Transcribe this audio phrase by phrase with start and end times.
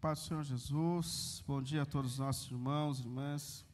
[0.00, 3.66] paz do Senhor Jesus, bom dia a todos os nossos irmãos e irmãs.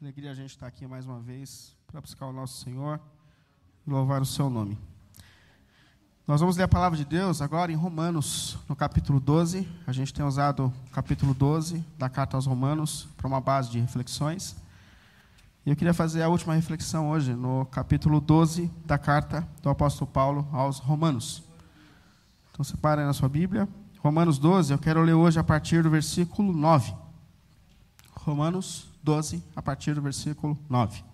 [0.00, 2.98] Alegria a gente estar aqui mais uma vez para buscar o nosso Senhor
[3.86, 4.78] e louvar o seu nome.
[6.26, 9.68] Nós vamos ler a palavra de Deus agora em Romanos, no capítulo 12.
[9.86, 13.78] A gente tem usado o capítulo 12 da carta aos Romanos para uma base de
[13.78, 14.56] reflexões.
[15.66, 20.10] E eu queria fazer a última reflexão hoje, no capítulo 12 da carta do apóstolo
[20.10, 21.42] Paulo aos Romanos.
[22.50, 23.68] Então, separem na sua Bíblia.
[24.02, 26.94] Romanos 12, eu quero ler hoje a partir do versículo 9.
[28.14, 31.04] Romanos 12, a partir do versículo 9.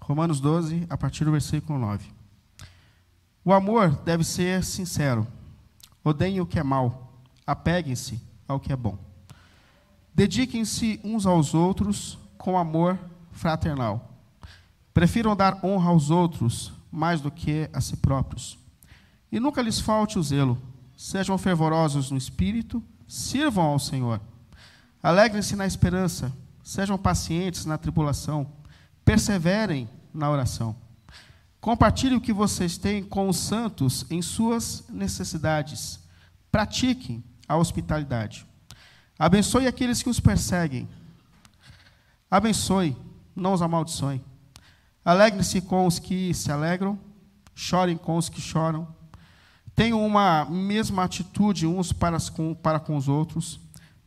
[0.00, 2.10] Romanos 12, a partir do versículo 9.
[3.44, 5.26] O amor deve ser sincero.
[6.02, 7.12] Odeiem o que é mal.
[7.46, 9.09] Apeguem-se ao que é bom.
[10.14, 12.98] Dediquem-se uns aos outros com amor
[13.32, 14.18] fraternal.
[14.92, 18.58] Prefiram dar honra aos outros mais do que a si próprios.
[19.30, 20.60] E nunca lhes falte o zelo.
[20.96, 24.20] Sejam fervorosos no espírito, sirvam ao Senhor.
[25.02, 28.46] Alegrem-se na esperança, sejam pacientes na tribulação,
[29.04, 30.76] perseverem na oração.
[31.60, 36.00] Compartilhe o que vocês têm com os santos em suas necessidades.
[36.50, 38.46] Pratiquem a hospitalidade.
[39.20, 40.88] Abençoe aqueles que os perseguem.
[42.30, 42.96] Abençoe,
[43.36, 44.24] não os amaldiçoe.
[45.04, 46.98] Alegre-se com os que se alegram,
[47.54, 48.88] chorem com os que choram.
[49.74, 53.60] Tenham uma mesma atitude uns para com, para com os outros.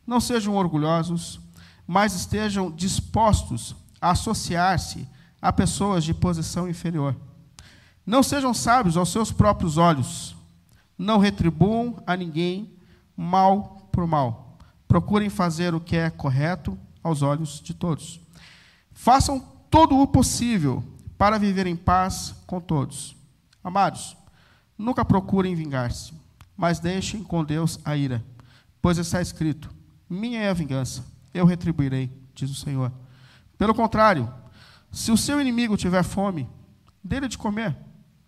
[0.04, 1.38] Não sejam orgulhosos,
[1.86, 5.06] mas estejam dispostos a associar-se
[5.40, 7.14] a pessoas de posição inferior.
[8.04, 10.34] Não sejam sábios aos seus próprios olhos.
[10.98, 12.76] Não retribuam a ninguém
[13.16, 14.43] mal por mal
[14.94, 18.20] Procurem fazer o que é correto aos olhos de todos.
[18.92, 20.84] Façam todo o possível
[21.18, 23.16] para viver em paz com todos.
[23.64, 24.16] Amados,
[24.78, 26.12] nunca procurem vingar-se,
[26.56, 28.24] mas deixem com Deus a ira,
[28.80, 29.68] pois está escrito:
[30.08, 31.04] Minha é a vingança,
[31.34, 32.92] eu retribuirei, diz o Senhor.
[33.58, 34.32] Pelo contrário,
[34.92, 36.48] se o seu inimigo tiver fome,
[37.02, 37.76] dele de comer.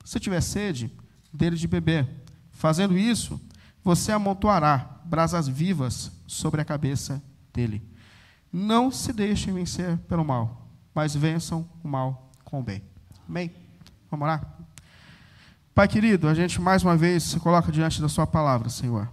[0.05, 0.93] Se tiver sede,
[1.33, 2.09] dele de beber.
[2.51, 3.41] Fazendo isso,
[3.85, 7.23] você amontoará brasas vivas sobre a cabeça
[7.53, 7.83] dele.
[8.53, 12.83] Não se deixem vencer pelo mal, mas vençam o mal com o bem.
[13.29, 13.53] Amém?
[14.11, 14.57] Vamos orar?
[15.75, 19.09] Pai querido, a gente mais uma vez se coloca diante da Sua palavra, Senhor.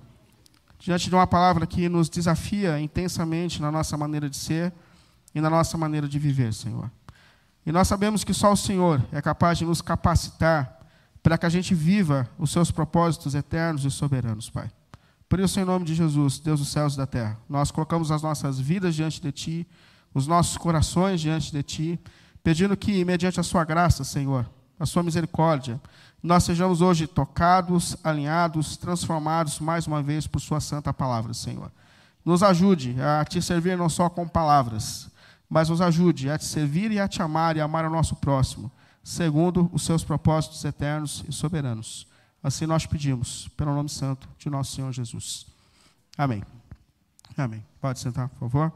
[0.79, 4.71] Diante de uma palavra que nos desafia intensamente na nossa maneira de ser
[5.35, 6.89] e na nossa maneira de viver, Senhor.
[7.65, 10.79] E nós sabemos que só o Senhor é capaz de nos capacitar
[11.21, 14.69] para que a gente viva os seus propósitos eternos e soberanos, Pai.
[15.33, 18.21] Por isso, em nome de Jesus, Deus dos céus e da terra, nós colocamos as
[18.21, 19.67] nossas vidas diante de Ti,
[20.13, 21.99] os nossos corações diante de Ti,
[22.43, 24.47] pedindo que, mediante a Sua graça, Senhor,
[24.79, 25.81] a Sua misericórdia,
[26.21, 31.71] nós sejamos hoje tocados, alinhados, transformados mais uma vez por Sua santa palavra, Senhor.
[32.23, 35.09] Nos ajude a Te servir não só com palavras,
[35.49, 38.71] mas nos ajude a Te servir e a Te amar e amar o nosso próximo,
[39.03, 42.12] segundo os Seus propósitos eternos e soberanos.
[42.43, 45.47] Assim nós pedimos, pelo nome santo de nosso Senhor Jesus.
[46.17, 46.43] Amém.
[47.37, 47.65] Amém.
[47.79, 48.73] Pode sentar, por favor.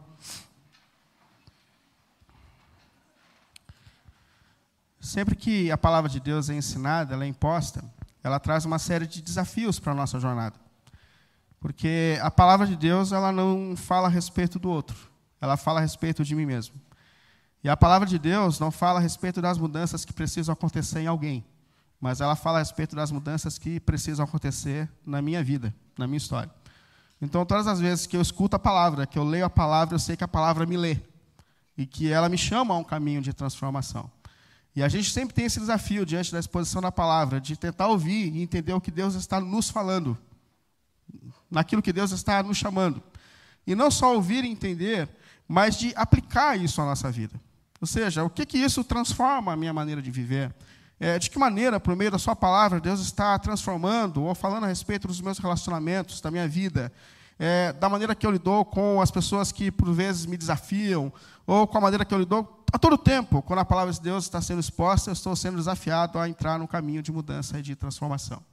[5.02, 7.84] Sempre que a palavra de Deus é ensinada, ela é imposta,
[8.24, 10.56] ela traz uma série de desafios para a nossa jornada.
[11.60, 14.98] Porque a palavra de Deus, ela não fala a respeito do outro,
[15.42, 16.76] ela fala a respeito de mim mesmo.
[17.62, 21.08] E a palavra de Deus não fala a respeito das mudanças que precisam acontecer em
[21.08, 21.46] alguém
[22.00, 26.18] mas ela fala a respeito das mudanças que precisam acontecer na minha vida, na minha
[26.18, 26.52] história.
[27.22, 30.00] Então, todas as vezes que eu escuto a palavra, que eu leio a palavra, eu
[30.00, 30.98] sei que a palavra me lê
[31.76, 34.10] e que ela me chama a um caminho de transformação.
[34.76, 38.36] E a gente sempre tem esse desafio diante da exposição da palavra, de tentar ouvir
[38.36, 40.16] e entender o que Deus está nos falando,
[41.50, 43.02] naquilo que Deus está nos chamando.
[43.66, 45.10] E não só ouvir e entender,
[45.48, 47.40] mas de aplicar isso à nossa vida.
[47.82, 50.54] Ou seja, o que, que isso transforma a minha maneira de viver?
[51.00, 54.68] É, de que maneira, por meio da Sua palavra, Deus está transformando ou falando a
[54.68, 56.92] respeito dos meus relacionamentos, da minha vida,
[57.38, 61.14] é, da maneira que eu lido com as pessoas que por vezes me desafiam,
[61.46, 64.24] ou com a maneira que eu lido a todo tempo, quando a palavra de Deus
[64.24, 67.76] está sendo exposta, eu estou sendo desafiado a entrar no caminho de mudança e de
[67.76, 68.44] transformação.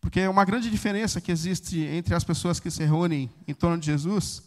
[0.00, 3.86] Porque uma grande diferença que existe entre as pessoas que se reúnem em torno de
[3.86, 4.42] Jesus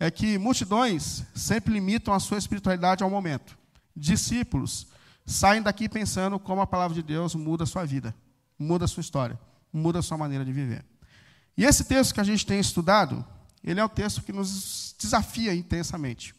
[0.00, 3.56] é que multidões sempre limitam a sua espiritualidade ao momento.
[3.94, 4.88] Discípulos
[5.26, 8.14] saem daqui pensando como a palavra de Deus muda a sua vida,
[8.58, 9.38] muda a sua história,
[9.72, 10.84] muda a sua maneira de viver.
[11.56, 13.24] E esse texto que a gente tem estudado,
[13.62, 16.34] ele é o texto que nos desafia intensamente.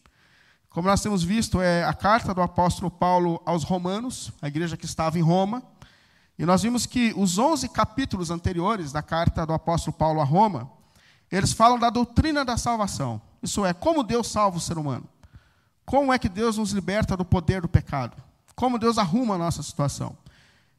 [0.70, 4.86] Como nós temos visto, é a carta do apóstolo Paulo aos Romanos, a igreja que
[4.86, 5.62] estava em Roma.
[6.40, 10.72] E nós vimos que os 11 capítulos anteriores da carta do apóstolo Paulo a Roma,
[11.30, 13.22] eles falam da doutrina da salvação.
[13.44, 15.08] Isso é, como Deus salva o ser humano.
[15.86, 18.16] Como é que Deus nos liberta do poder do pecado?
[18.56, 20.18] Como Deus arruma a nossa situação?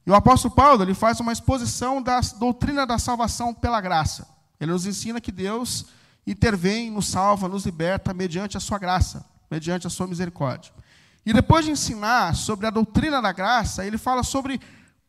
[0.06, 4.26] E o apóstolo Paulo ele faz uma exposição da doutrina da salvação pela graça.
[4.60, 5.86] Ele nos ensina que Deus
[6.26, 10.72] intervém, nos salva, nos liberta mediante a sua graça, mediante a sua misericórdia.
[11.24, 14.60] E depois de ensinar sobre a doutrina da graça, ele fala sobre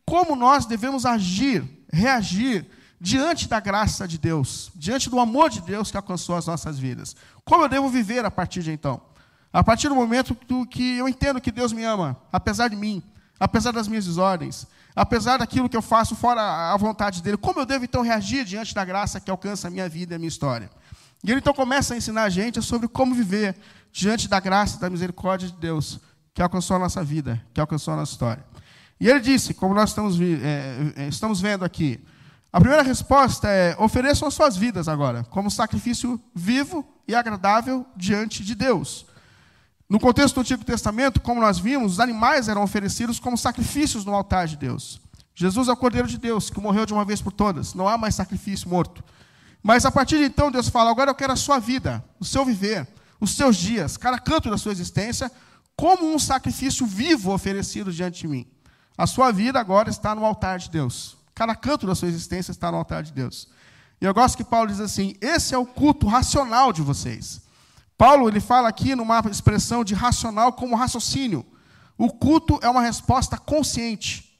[0.05, 2.67] como nós devemos agir, reagir
[2.99, 7.15] diante da graça de Deus, diante do amor de Deus que alcançou as nossas vidas.
[7.43, 9.01] Como eu devo viver a partir de então?
[9.53, 10.35] A partir do momento
[10.65, 13.03] que eu entendo que Deus me ama, apesar de mim,
[13.39, 14.65] apesar das minhas desordens,
[14.95, 18.73] apesar daquilo que eu faço fora a vontade dele, como eu devo então reagir diante
[18.73, 20.71] da graça que alcança a minha vida e a minha história?
[21.23, 23.55] E ele então começa a ensinar a gente sobre como viver
[23.91, 25.99] diante da graça e da misericórdia de Deus
[26.33, 28.43] que alcançou a nossa vida, que alcançou a nossa história.
[28.99, 32.03] E ele disse, como nós estamos, é, é, estamos vendo aqui,
[32.51, 38.43] a primeira resposta é: ofereçam as suas vidas agora, como sacrifício vivo e agradável diante
[38.43, 39.05] de Deus.
[39.93, 44.15] No contexto do Antigo Testamento, como nós vimos, os animais eram oferecidos como sacrifícios no
[44.15, 44.99] altar de Deus.
[45.35, 47.75] Jesus é o Cordeiro de Deus, que morreu de uma vez por todas.
[47.75, 49.03] Não há mais sacrifício morto.
[49.61, 52.43] Mas a partir de então, Deus fala: agora eu quero a sua vida, o seu
[52.43, 52.87] viver,
[53.19, 55.31] os seus dias, cada canto da sua existência,
[55.75, 58.47] como um sacrifício vivo oferecido diante de mim.
[58.97, 61.15] A sua vida agora está no altar de Deus.
[61.35, 63.47] Cada canto da sua existência está no altar de Deus.
[64.01, 67.42] E eu gosto que Paulo diz assim: esse é o culto racional de vocês.
[68.03, 71.45] Paulo ele fala aqui numa expressão de racional como raciocínio.
[71.97, 74.37] O culto é uma resposta consciente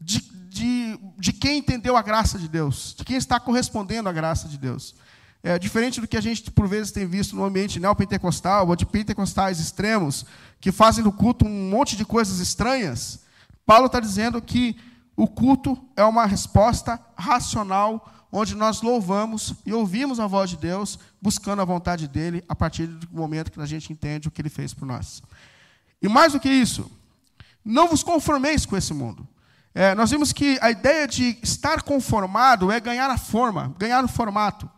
[0.00, 4.48] de, de, de quem entendeu a graça de Deus, de quem está correspondendo à graça
[4.48, 4.96] de Deus.
[5.40, 8.84] É diferente do que a gente por vezes tem visto no ambiente neopentecostal ou de
[8.84, 10.26] pentecostais extremos
[10.60, 13.20] que fazem do culto um monte de coisas estranhas.
[13.64, 14.76] Paulo está dizendo que
[15.14, 20.98] o culto é uma resposta racional, onde nós louvamos e ouvimos a voz de Deus,
[21.20, 24.48] buscando a vontade dele, a partir do momento que a gente entende o que ele
[24.48, 25.22] fez por nós.
[26.00, 26.90] E mais do que isso,
[27.64, 29.26] não vos conformeis com esse mundo.
[29.74, 34.08] É, nós vimos que a ideia de estar conformado é ganhar a forma, ganhar o
[34.08, 34.68] formato.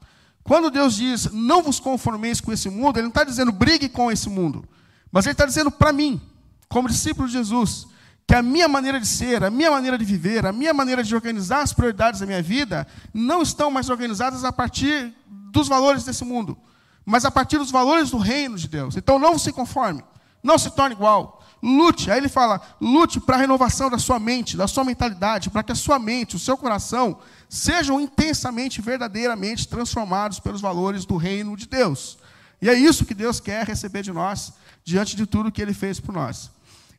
[0.42, 4.10] Quando Deus diz não vos conformeis com esse mundo, Ele não está dizendo brigue com
[4.10, 4.64] esse mundo,
[5.10, 6.20] mas Ele está dizendo para mim,
[6.68, 7.86] como discípulo de Jesus,
[8.26, 11.14] que a minha maneira de ser, a minha maneira de viver, a minha maneira de
[11.14, 16.24] organizar as prioridades da minha vida não estão mais organizadas a partir dos valores desse
[16.24, 16.56] mundo,
[17.04, 18.96] mas a partir dos valores do reino de Deus.
[18.96, 20.02] Então não se conforme,
[20.42, 21.42] não se torne igual.
[21.62, 25.62] Lute, aí ele fala, lute para a renovação da sua mente, da sua mentalidade, para
[25.62, 31.56] que a sua mente, o seu coração sejam intensamente, verdadeiramente transformados pelos valores do reino
[31.56, 32.18] de Deus.
[32.60, 34.52] E é isso que Deus quer receber de nós,
[34.84, 36.50] diante de tudo que ele fez por nós.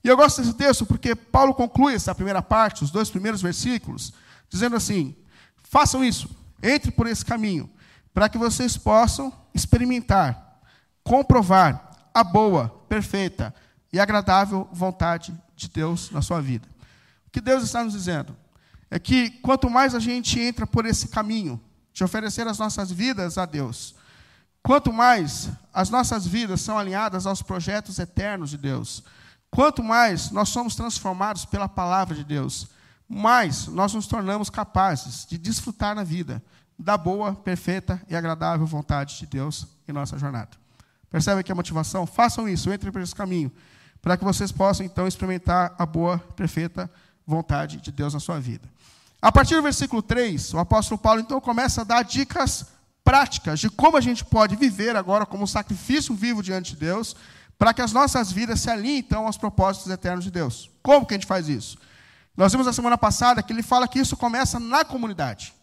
[0.04, 4.14] E eu gosto desse texto porque Paulo conclui essa primeira parte, os dois primeiros versículos,
[4.50, 5.16] dizendo assim:
[5.64, 6.30] façam isso,
[6.62, 7.70] entre por esse caminho,
[8.14, 10.60] para que vocês possam experimentar,
[11.04, 13.54] comprovar a boa, perfeita
[13.92, 16.68] e agradável vontade de Deus na sua vida.
[17.28, 18.36] O que Deus está nos dizendo
[18.92, 21.60] é que quanto mais a gente entra por esse caminho
[21.94, 23.96] de oferecer as nossas vidas a Deus,
[24.62, 29.04] quanto mais as nossas vidas são alinhadas aos projetos eternos de Deus,
[29.54, 32.68] Quanto mais nós somos transformados pela palavra de Deus,
[33.08, 36.42] mais nós nos tornamos capazes de desfrutar na vida
[36.78, 40.58] da boa, perfeita e agradável vontade de Deus em nossa jornada.
[41.08, 42.08] Percebe aqui a motivação?
[42.08, 43.52] Façam isso, entrem por esse caminho,
[44.02, 46.90] para que vocês possam então experimentar a boa, perfeita
[47.24, 48.68] vontade de Deus na sua vida.
[49.22, 52.66] A partir do versículo 3, o apóstolo Paulo então começa a dar dicas
[53.04, 57.16] práticas de como a gente pode viver agora como um sacrifício vivo diante de Deus
[57.58, 60.70] para que as nossas vidas se alinhem então aos propósitos eternos de Deus.
[60.82, 61.78] Como que a gente faz isso?
[62.36, 65.54] Nós vimos na semana passada que ele fala que isso começa na comunidade.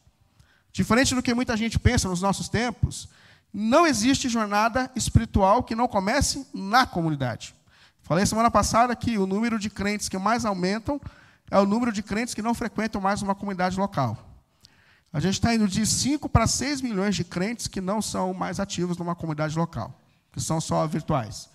[0.73, 3.09] Diferente do que muita gente pensa nos nossos tempos,
[3.53, 7.55] não existe jornada espiritual que não comece na comunidade.
[8.03, 11.01] Falei semana passada que o número de crentes que mais aumentam
[11.51, 14.17] é o número de crentes que não frequentam mais uma comunidade local.
[15.13, 18.61] A gente está indo de 5 para 6 milhões de crentes que não são mais
[18.61, 19.93] ativos numa comunidade local,
[20.33, 21.51] que são só virtuais.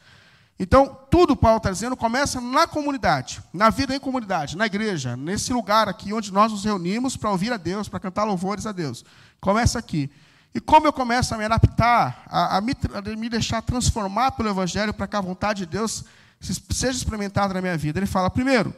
[0.58, 5.52] Então, tudo Paulo está dizendo começa na comunidade, na vida em comunidade, na igreja, nesse
[5.52, 9.04] lugar aqui onde nós nos reunimos para ouvir a Deus, para cantar louvores a Deus.
[9.42, 10.10] Começa aqui.
[10.54, 14.48] E como eu começo a me adaptar, a, a, me, a me, deixar transformar pelo
[14.48, 16.06] Evangelho para que a vontade de Deus
[16.40, 18.00] seja experimentada na minha vida?
[18.00, 18.74] Ele fala: primeiro,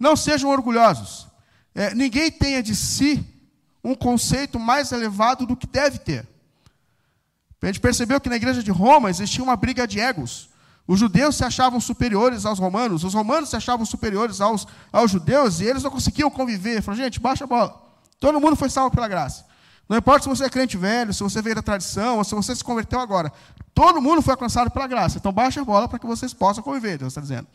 [0.00, 1.28] não sejam orgulhosos.
[1.74, 3.22] É, ninguém tenha de si
[3.84, 6.26] um conceito mais elevado do que deve ter.
[7.60, 10.48] A gente percebeu que na igreja de Roma existia uma briga de egos.
[10.88, 15.60] Os judeus se achavam superiores aos romanos, os romanos se achavam superiores aos, aos judeus,
[15.60, 16.80] e eles não conseguiam conviver.
[16.80, 17.78] Falaram, gente, baixa a bola.
[18.18, 19.44] Todo mundo foi salvo pela graça.
[19.86, 22.56] Não importa se você é crente velho, se você veio da tradição, ou se você
[22.56, 23.30] se converteu agora.
[23.74, 25.18] Todo mundo foi alcançado pela graça.
[25.18, 27.46] Então baixa a bola para que vocês possam conviver, Deus está dizendo.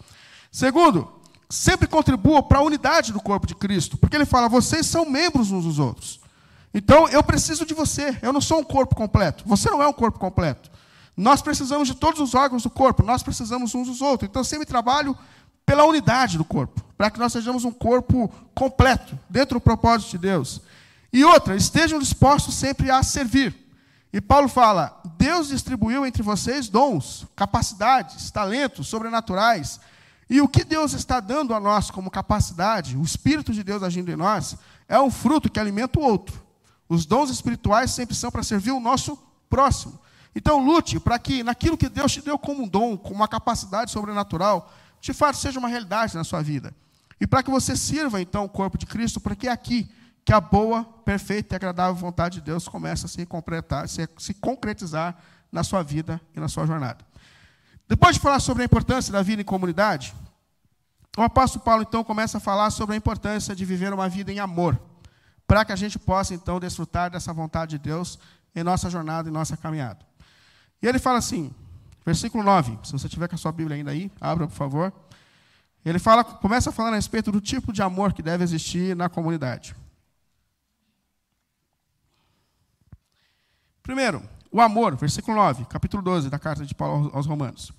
[0.52, 1.12] Segundo,
[1.50, 3.98] sempre contribua para a unidade do corpo de Cristo.
[3.98, 6.20] Porque ele fala, vocês são membros uns dos outros.
[6.72, 8.16] Então eu preciso de você.
[8.22, 9.44] Eu não sou um corpo completo.
[9.48, 10.72] Você não é um corpo completo.
[11.16, 14.30] Nós precisamos de todos os órgãos do corpo, nós precisamos uns dos outros.
[14.30, 15.16] Então, sempre trabalho
[15.66, 20.18] pela unidade do corpo, para que nós sejamos um corpo completo, dentro do propósito de
[20.18, 20.62] Deus.
[21.12, 23.56] E outra, estejam dispostos sempre a servir.
[24.12, 29.80] E Paulo fala: Deus distribuiu entre vocês dons, capacidades, talentos sobrenaturais.
[30.30, 34.12] E o que Deus está dando a nós como capacidade, o Espírito de Deus agindo
[34.12, 34.56] em nós,
[34.88, 36.42] é um fruto que alimenta o outro.
[36.90, 39.18] Os dons espirituais sempre são para servir o nosso
[39.50, 40.00] próximo.
[40.36, 43.92] Então, lute para que naquilo que Deus te deu como um dom, como uma capacidade
[43.92, 46.74] sobrenatural, de fato seja uma realidade na sua vida.
[47.20, 49.90] E para que você sirva, então, o corpo de Cristo, porque é aqui
[50.26, 54.34] que a boa, perfeita e agradável vontade de Deus começa a se, completar, se, se
[54.34, 55.16] concretizar
[55.52, 57.06] na sua vida e na sua jornada.
[57.88, 60.16] Depois de falar sobre a importância da vida em comunidade,
[61.16, 64.40] o apóstolo Paulo, então, começa a falar sobre a importância de viver uma vida em
[64.40, 64.80] amor,
[65.46, 68.18] para que a gente possa, então, desfrutar dessa vontade de Deus
[68.56, 70.00] em nossa jornada, em nossa caminhada.
[70.84, 71.50] E ele fala assim,
[72.06, 74.92] versículo 9, se você tiver com a sua Bíblia ainda aí, abra, por favor.
[75.86, 79.08] Ele fala, começa a falar a respeito do tipo de amor que deve existir na
[79.08, 79.74] comunidade.
[83.82, 84.22] Primeiro,
[84.52, 87.72] o amor, versículo 9, capítulo 12 da carta de Paulo aos Romanos.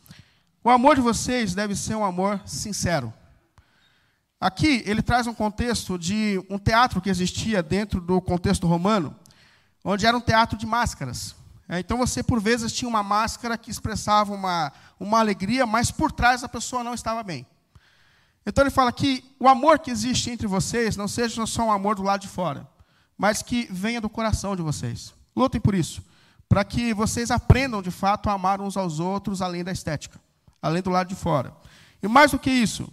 [0.62, 3.12] O amor de vocês deve ser um amor sincero.
[4.40, 9.14] Aqui ele traz um contexto de um teatro que existia dentro do contexto romano,
[9.84, 11.37] onde era um teatro de máscaras.
[11.68, 16.12] É, então você, por vezes, tinha uma máscara que expressava uma, uma alegria, mas por
[16.12, 17.47] trás a pessoa não estava bem.
[18.47, 21.94] Então ele fala que o amor que existe entre vocês não seja só um amor
[21.94, 22.68] do lado de fora,
[23.16, 25.14] mas que venha do coração de vocês.
[25.35, 26.02] Lutem por isso,
[26.49, 30.21] para que vocês aprendam de fato a amar uns aos outros além da estética,
[30.61, 31.54] além do lado de fora.
[32.02, 32.92] E mais do que isso,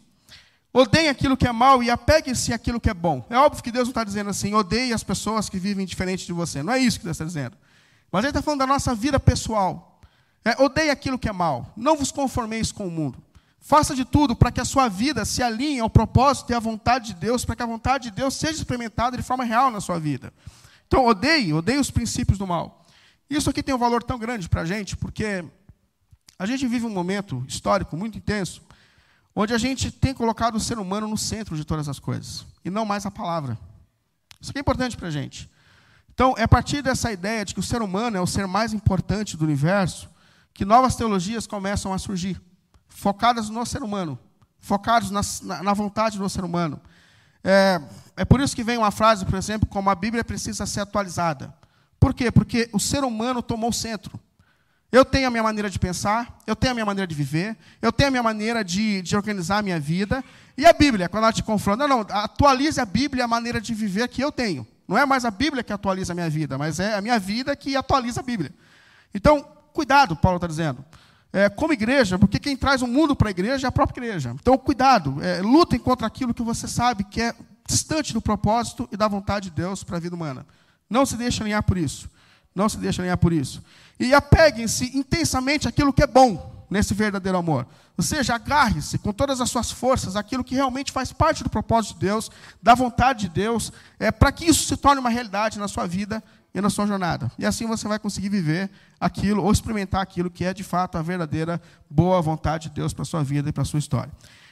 [0.72, 3.26] odeiem aquilo que é mal e apeguem-se àquilo que é bom.
[3.30, 6.32] É óbvio que Deus não está dizendo assim, odeie as pessoas que vivem diferente de
[6.32, 6.64] você.
[6.64, 7.58] Não é isso que Deus está dizendo.
[8.12, 10.00] Mas ele está falando da nossa vida pessoal.
[10.44, 11.72] É, odeie aquilo que é mal.
[11.78, 13.24] Não vos conformeis com o mundo.
[13.60, 17.14] Faça de tudo para que a sua vida se alinhe ao propósito e à vontade
[17.14, 20.00] de Deus, para que a vontade de Deus seja experimentada de forma real na sua
[20.00, 20.34] vida.
[20.88, 22.86] Então, odeie, odeie os princípios do mal.
[23.30, 25.46] Isso aqui tem um valor tão grande para a gente, porque
[26.38, 28.64] a gente vive um momento histórico muito intenso,
[29.34, 32.70] onde a gente tem colocado o ser humano no centro de todas as coisas, e
[32.70, 33.58] não mais a palavra.
[34.42, 35.50] Isso aqui é importante para a gente.
[36.14, 38.74] Então, é a partir dessa ideia de que o ser humano é o ser mais
[38.74, 40.10] importante do universo
[40.54, 42.40] que novas teologias começam a surgir,
[42.90, 44.20] focadas no ser humano,
[44.60, 46.80] focadas na, na vontade do ser humano.
[47.44, 47.82] É,
[48.18, 51.54] é por isso que vem uma frase, por exemplo, como a Bíblia precisa ser atualizada.
[52.00, 52.32] Por quê?
[52.32, 54.20] Porque o ser humano tomou o centro.
[54.92, 57.94] Eu tenho a minha maneira de pensar, eu tenho a minha maneira de viver, eu
[57.94, 60.22] tenho a minha maneira de, de organizar a minha vida.
[60.58, 63.74] E a Bíblia, quando ela te confronta, não, não, atualize a Bíblia a maneira de
[63.74, 64.68] viver que eu tenho.
[64.92, 67.56] Não é mais a Bíblia que atualiza a minha vida, mas é a minha vida
[67.56, 68.52] que atualiza a Bíblia.
[69.14, 70.84] Então, cuidado, Paulo está dizendo.
[71.32, 74.36] É, como igreja, porque quem traz o mundo para a igreja é a própria igreja.
[74.38, 77.34] Então, cuidado, é, lutem contra aquilo que você sabe que é
[77.66, 80.46] distante do propósito e da vontade de Deus para a vida humana.
[80.90, 82.10] Não se deixe alinhar por isso.
[82.54, 83.64] Não se deixe alinhar por isso.
[83.98, 87.68] E apeguem-se intensamente àquilo que é bom nesse verdadeiro amor.
[87.98, 91.96] Ou seja, agarre-se com todas as suas forças aquilo que realmente faz parte do propósito
[91.96, 92.32] de Deus,
[92.64, 96.24] da vontade de Deus, é, para que isso se torne uma realidade na sua vida
[96.56, 97.30] e na sua jornada.
[97.38, 101.02] E assim você vai conseguir viver aquilo ou experimentar aquilo que é de fato a
[101.02, 104.12] verdadeira boa vontade de Deus para a sua vida e para a sua história.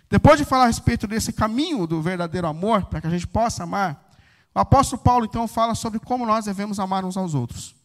[0.09, 3.63] Depois de falar a respeito desse caminho do verdadeiro amor, para que a gente possa
[3.63, 4.11] amar,
[4.53, 7.75] o apóstolo Paulo então fala sobre como nós devemos amar uns aos outros.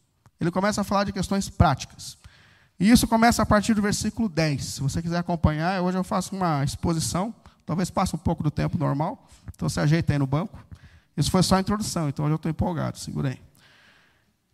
[0.40, 2.18] Ele começa a falar de questões práticas.
[2.78, 4.64] E isso começa a partir do versículo 10.
[4.64, 7.34] Se você quiser acompanhar, hoje eu faço uma exposição.
[7.64, 9.28] Talvez passe um pouco do tempo normal.
[9.54, 10.58] Então se ajeita aí no banco.
[11.16, 12.98] Isso foi só a introdução, então hoje eu estou empolgado.
[12.98, 13.40] Segurei.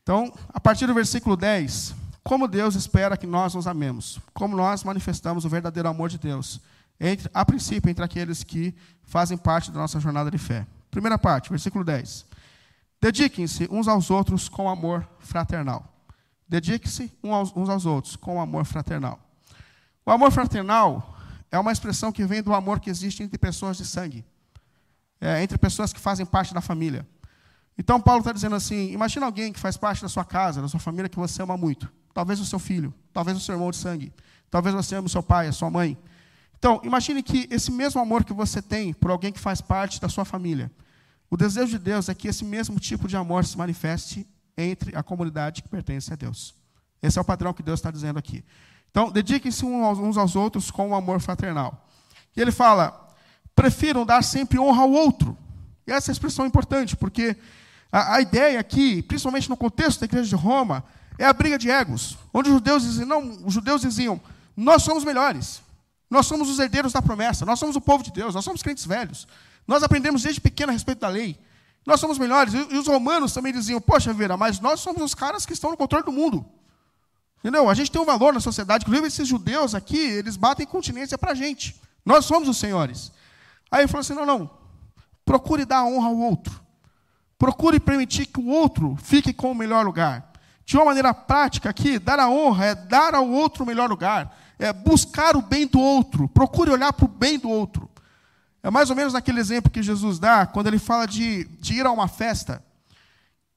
[0.02, 4.84] Então, a partir do versículo 10, como Deus espera que nós nos amemos, como nós
[4.84, 6.60] manifestamos o verdadeiro amor de Deus,
[6.98, 10.66] entre, a princípio, entre aqueles que fazem parte da nossa jornada de fé.
[10.90, 12.26] Primeira parte, versículo 10.
[13.00, 15.86] Dediquem-se uns aos outros com amor fraternal.
[16.50, 19.20] Dedique-se uns aos outros com amor fraternal.
[20.04, 21.16] O amor fraternal
[21.48, 24.24] é uma expressão que vem do amor que existe entre pessoas de sangue,
[25.20, 27.06] é, entre pessoas que fazem parte da família.
[27.78, 30.80] Então, Paulo está dizendo assim: imagina alguém que faz parte da sua casa, da sua
[30.80, 31.88] família, que você ama muito.
[32.12, 34.12] talvez o seu filho, talvez o seu irmão de sangue,
[34.50, 35.96] talvez você ame o seu pai, a sua mãe.
[36.58, 40.08] Então, imagine que esse mesmo amor que você tem por alguém que faz parte da
[40.08, 40.68] sua família,
[41.30, 44.26] o desejo de Deus é que esse mesmo tipo de amor se manifeste
[44.56, 46.54] entre a comunidade que pertence a Deus.
[47.02, 48.44] Esse é o padrão que Deus está dizendo aqui.
[48.90, 51.88] Então, dediquem-se uns aos outros com um amor fraternal.
[52.36, 53.14] E ele fala:
[53.54, 55.36] prefiram dar sempre honra ao outro.
[55.86, 57.36] E essa é expressão importante, porque
[57.90, 60.84] a, a, ideia aqui, principalmente no contexto da igreja de Roma,
[61.18, 64.20] é a briga de egos, onde os judeus diziam, não, os judeus diziam,
[64.56, 65.62] nós somos melhores,
[66.08, 68.86] nós somos os herdeiros da promessa, nós somos o povo de Deus, nós somos crentes
[68.86, 69.26] velhos,
[69.66, 71.38] nós aprendemos desde pequeno a respeito da lei,
[71.86, 72.52] nós somos melhores.
[72.54, 75.76] E, os romanos também diziam, poxa, Vera, mas nós somos os caras que estão no
[75.76, 76.44] controle do mundo.
[77.38, 77.68] Entendeu?
[77.68, 81.32] A gente tem um valor na sociedade, inclusive esses judeus aqui, eles batem continência para
[81.32, 81.80] a gente.
[82.04, 83.10] Nós somos os senhores.
[83.70, 84.50] Aí ele falou assim: não, não.
[85.24, 86.60] Procure dar honra ao outro.
[87.38, 90.30] Procure permitir que o outro fique com o melhor lugar.
[90.66, 94.36] De uma maneira prática aqui, dar a honra é dar ao outro o melhor lugar.
[94.58, 96.28] É buscar o bem do outro.
[96.28, 97.89] Procure olhar para o bem do outro.
[98.62, 101.86] É mais ou menos naquele exemplo que Jesus dá, quando ele fala de, de ir
[101.86, 102.62] a uma festa.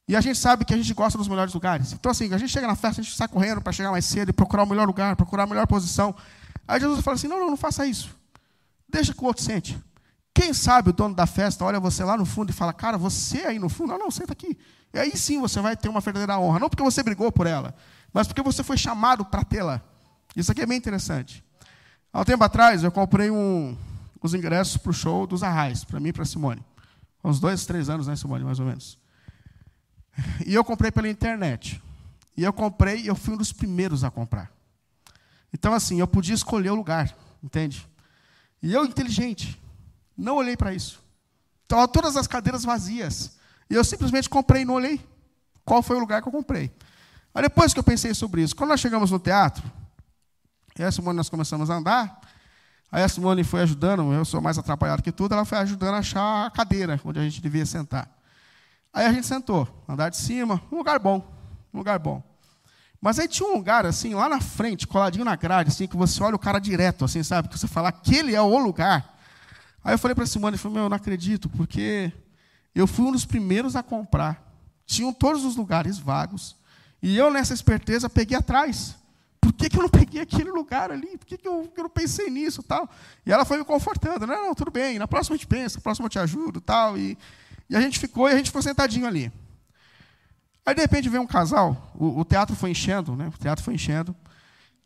[0.06, 1.92] E a gente sabe que a gente gosta dos melhores lugares.
[1.92, 4.28] Então, assim, a gente chega na festa, a gente sai correndo para chegar mais cedo
[4.30, 6.14] e procurar o melhor lugar, procurar a melhor posição.
[6.68, 8.14] Aí Jesus fala assim: não, não, não faça isso.
[8.88, 9.78] Deixa que o outro sente.
[10.34, 13.46] Quem sabe o dono da festa olha você lá no fundo e fala, cara, você
[13.46, 14.58] aí no fundo, não, não, senta aqui.
[14.92, 16.58] E aí sim você vai ter uma verdadeira honra.
[16.58, 17.74] Não porque você brigou por ela,
[18.12, 19.80] mas porque você foi chamado para tê-la.
[20.36, 21.42] Isso aqui é bem interessante.
[22.12, 23.76] Há um tempo atrás, eu comprei um,
[24.24, 26.64] os ingressos para o show dos Arrais, para mim e para Simone.
[27.22, 28.98] Uns dois, três anos, né, Simone, mais ou menos.
[30.46, 31.80] E eu comprei pela internet.
[32.34, 34.50] E eu comprei, e eu fui um dos primeiros a comprar.
[35.52, 37.86] Então, assim, eu podia escolher o lugar, entende?
[38.62, 39.60] E eu, inteligente,
[40.16, 41.02] não olhei para isso.
[41.64, 43.36] Estavam todas as cadeiras vazias.
[43.68, 45.06] E eu simplesmente comprei e não olhei
[45.66, 46.72] qual foi o lugar que eu comprei.
[47.34, 49.70] Aí depois que eu pensei sobre isso, quando nós chegamos no teatro,
[50.78, 52.23] e a Simone nós começamos a andar,
[52.90, 55.98] aí a Simone foi ajudando, eu sou mais atrapalhado que tudo, ela foi ajudando a
[55.98, 58.08] achar a cadeira onde a gente devia sentar.
[58.92, 61.26] Aí a gente sentou, andar de cima, um lugar bom,
[61.72, 62.22] um lugar bom.
[63.00, 66.22] Mas aí tinha um lugar, assim, lá na frente, coladinho na grade, assim, que você
[66.22, 67.48] olha o cara direto, assim, sabe?
[67.48, 69.18] Que você fala, aquele é o lugar.
[69.84, 72.10] Aí eu falei para a Simone, eu falei, meu, eu não acredito, porque
[72.74, 74.42] eu fui um dos primeiros a comprar.
[74.86, 76.56] Tinham todos os lugares vagos.
[77.02, 78.96] E eu, nessa esperteza, peguei atrás.
[79.44, 81.18] Por que, que eu não peguei aquele lugar ali?
[81.18, 82.88] Por que, que, eu, que eu não pensei nisso tal?
[83.26, 84.26] E ela foi me confortando.
[84.26, 86.96] Não, não, tudo bem, na próxima a gente pensa, na próxima eu te ajudo tal.
[86.96, 87.18] E,
[87.68, 89.30] e a gente ficou, e a gente ficou sentadinho ali.
[90.64, 93.28] Aí, de repente, veio um casal, o, o, teatro foi enchendo, né?
[93.28, 94.16] O teatro foi enchendo.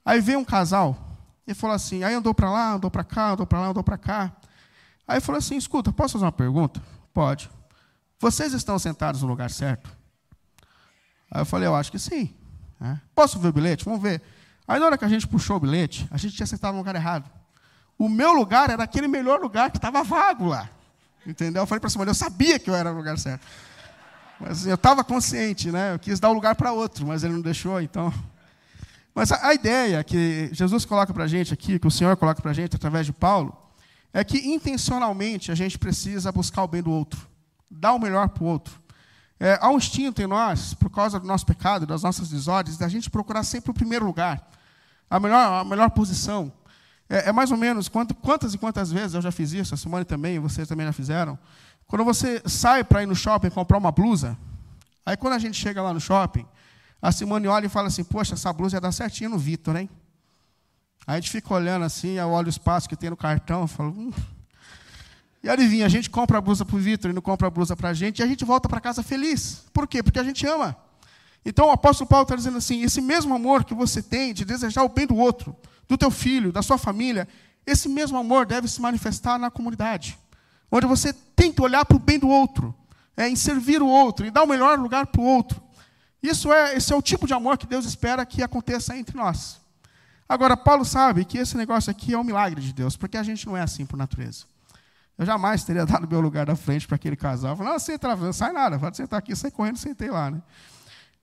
[0.05, 0.99] Aí veio um casal
[1.47, 3.97] e falou assim, aí andou para lá, andou para cá, andou para lá, andou para
[3.97, 4.33] cá.
[5.07, 6.83] Aí falou assim, escuta, posso fazer uma pergunta?
[7.15, 7.49] Pode.
[8.19, 9.89] Vocês estão sentados no lugar certo?
[11.31, 12.35] Aí eu falei, eu acho que sim.
[12.81, 12.99] É.
[13.15, 13.85] Posso ver o bilhete?
[13.85, 14.21] Vamos ver.
[14.69, 16.95] Aí na hora que a gente puxou o bilhete, a gente tinha sentado no lugar
[16.95, 17.29] errado.
[17.99, 20.69] O meu lugar era aquele melhor lugar que estava vago lá.
[21.27, 21.63] Entendeu?
[21.63, 23.47] Eu falei para Simone, eu sabia que eu era no lugar certo.
[24.39, 25.95] Mas eu estava consciente, né?
[25.95, 28.13] Eu quis dar o um lugar para outro, mas ele não deixou, então.
[29.15, 32.41] Mas a, a ideia que Jesus coloca para a gente aqui, que o Senhor coloca
[32.41, 33.57] para a gente através de Paulo,
[34.13, 37.21] é que intencionalmente a gente precisa buscar o bem do outro,
[37.71, 38.81] dar o melhor para o outro.
[39.41, 42.89] É, há um instinto em nós, por causa do nosso pecado, das nossas desordens, da
[42.89, 44.49] gente procurar sempre o primeiro lugar,
[45.09, 46.53] a melhor, a melhor posição.
[47.09, 49.77] É, é mais ou menos quanto, quantas e quantas vezes eu já fiz isso, a
[49.77, 51.39] Simone também, vocês também já fizeram.
[51.87, 54.37] Quando você sai para ir no shopping comprar uma blusa,
[55.07, 56.47] aí quando a gente chega lá no shopping,
[57.01, 59.89] a Simone olha e fala assim: Poxa, essa blusa ia dar certinho no Vitor, hein?
[61.07, 63.67] Aí a gente fica olhando assim, eu olho o espaço que tem no cartão, eu
[63.67, 63.91] falo.
[63.91, 64.13] Hum.
[65.43, 67.75] E adivinha, a gente compra a blusa para o Vitor e não compra a blusa
[67.75, 69.65] para a gente, e a gente volta para casa feliz.
[69.73, 70.03] Por quê?
[70.03, 70.77] Porque a gente ama.
[71.49, 74.85] Então o apóstolo Paulo está dizendo assim: esse mesmo amor que você tem de desejar
[74.85, 75.57] o bem do outro,
[75.89, 77.27] do teu filho, da sua família,
[77.67, 80.19] esse mesmo amor deve se manifestar na comunidade
[80.71, 82.75] onde você que olhar para o bem do outro,
[83.17, 85.61] é, em servir o outro, em dar o melhor lugar para o outro.
[86.23, 89.61] Isso é, esse é o tipo de amor que Deus espera que aconteça entre nós.
[90.29, 93.47] Agora, Paulo sabe que esse negócio aqui é um milagre de Deus, porque a gente
[93.47, 94.45] não é assim por natureza.
[95.17, 97.57] Eu jamais teria dado meu lugar da frente para aquele casal.
[97.57, 100.31] Falei, não, senta não sai nada, pode sentar aqui, sai correndo, sentei lá.
[100.31, 100.43] Né?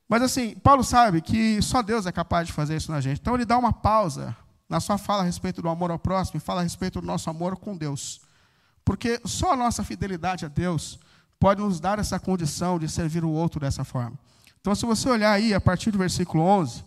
[0.07, 3.19] Mas assim, Paulo sabe que só Deus é capaz de fazer isso na gente.
[3.19, 4.35] Então ele dá uma pausa
[4.69, 7.29] na sua fala a respeito do amor ao próximo e fala a respeito do nosso
[7.29, 8.21] amor com Deus.
[8.83, 10.99] Porque só a nossa fidelidade a Deus
[11.39, 14.17] pode nos dar essa condição de servir o outro dessa forma.
[14.61, 16.83] Então, se você olhar aí, a partir do versículo 11,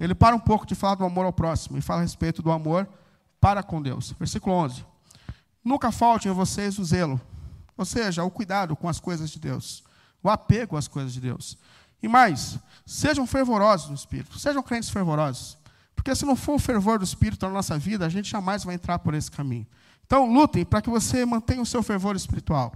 [0.00, 2.50] ele para um pouco de falar do amor ao próximo e fala a respeito do
[2.50, 2.88] amor
[3.40, 4.14] para com Deus.
[4.18, 4.84] Versículo 11.
[5.64, 7.20] Nunca falte em vocês o zelo,
[7.76, 9.84] ou seja, o cuidado com as coisas de Deus,
[10.22, 11.58] o apego às coisas de Deus.
[12.02, 15.58] E mais, sejam fervorosos no Espírito, sejam crentes fervorosos.
[15.94, 18.76] Porque se não for o fervor do Espírito na nossa vida, a gente jamais vai
[18.76, 19.66] entrar por esse caminho.
[20.06, 22.72] Então, lutem para que você mantenha o seu fervor espiritual.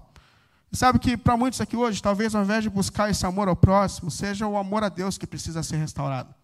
[0.71, 3.55] E sabe que para muitos aqui hoje, talvez ao invés de buscar esse amor ao
[3.55, 6.35] próximo, seja o amor a Deus que precisa ser restaurado.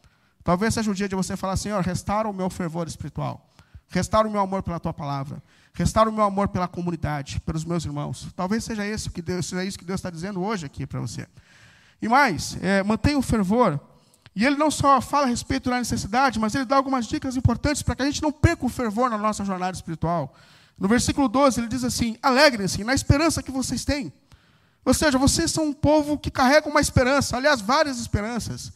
[0.45, 3.47] Talvez seja o dia de você falar, Senhor, restaura o meu fervor espiritual.
[3.89, 5.43] Restaura o meu amor pela tua palavra.
[5.75, 8.29] Restaura o meu amor pela comunidade, pelos meus irmãos.
[8.37, 11.27] Talvez seja, que Deus, seja isso que Deus está dizendo hoje aqui para você.
[12.01, 13.81] E mais, é, mantenha o fervor.
[14.35, 17.83] E ele não só fala a respeito da necessidade, mas ele dá algumas dicas importantes
[17.83, 20.33] para que a gente não perca o fervor na nossa jornada espiritual.
[20.79, 24.13] No versículo 12, ele diz assim: Alegrem-se na esperança que vocês têm.
[24.85, 28.73] Ou seja, vocês são um povo que carrega uma esperança, aliás, várias esperanças.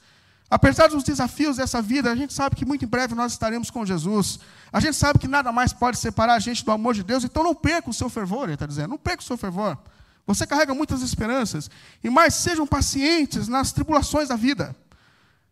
[0.51, 3.87] Apesar dos desafios dessa vida, a gente sabe que muito em breve nós estaremos com
[3.87, 4.39] Jesus.
[4.71, 7.43] A gente sabe que nada mais pode separar a gente do amor de Deus, então
[7.43, 9.79] não perca o seu fervor, ele está dizendo, não perca o seu fervor.
[10.27, 11.71] Você carrega muitas esperanças.
[12.03, 14.75] E mais, sejam pacientes nas tribulações da vida.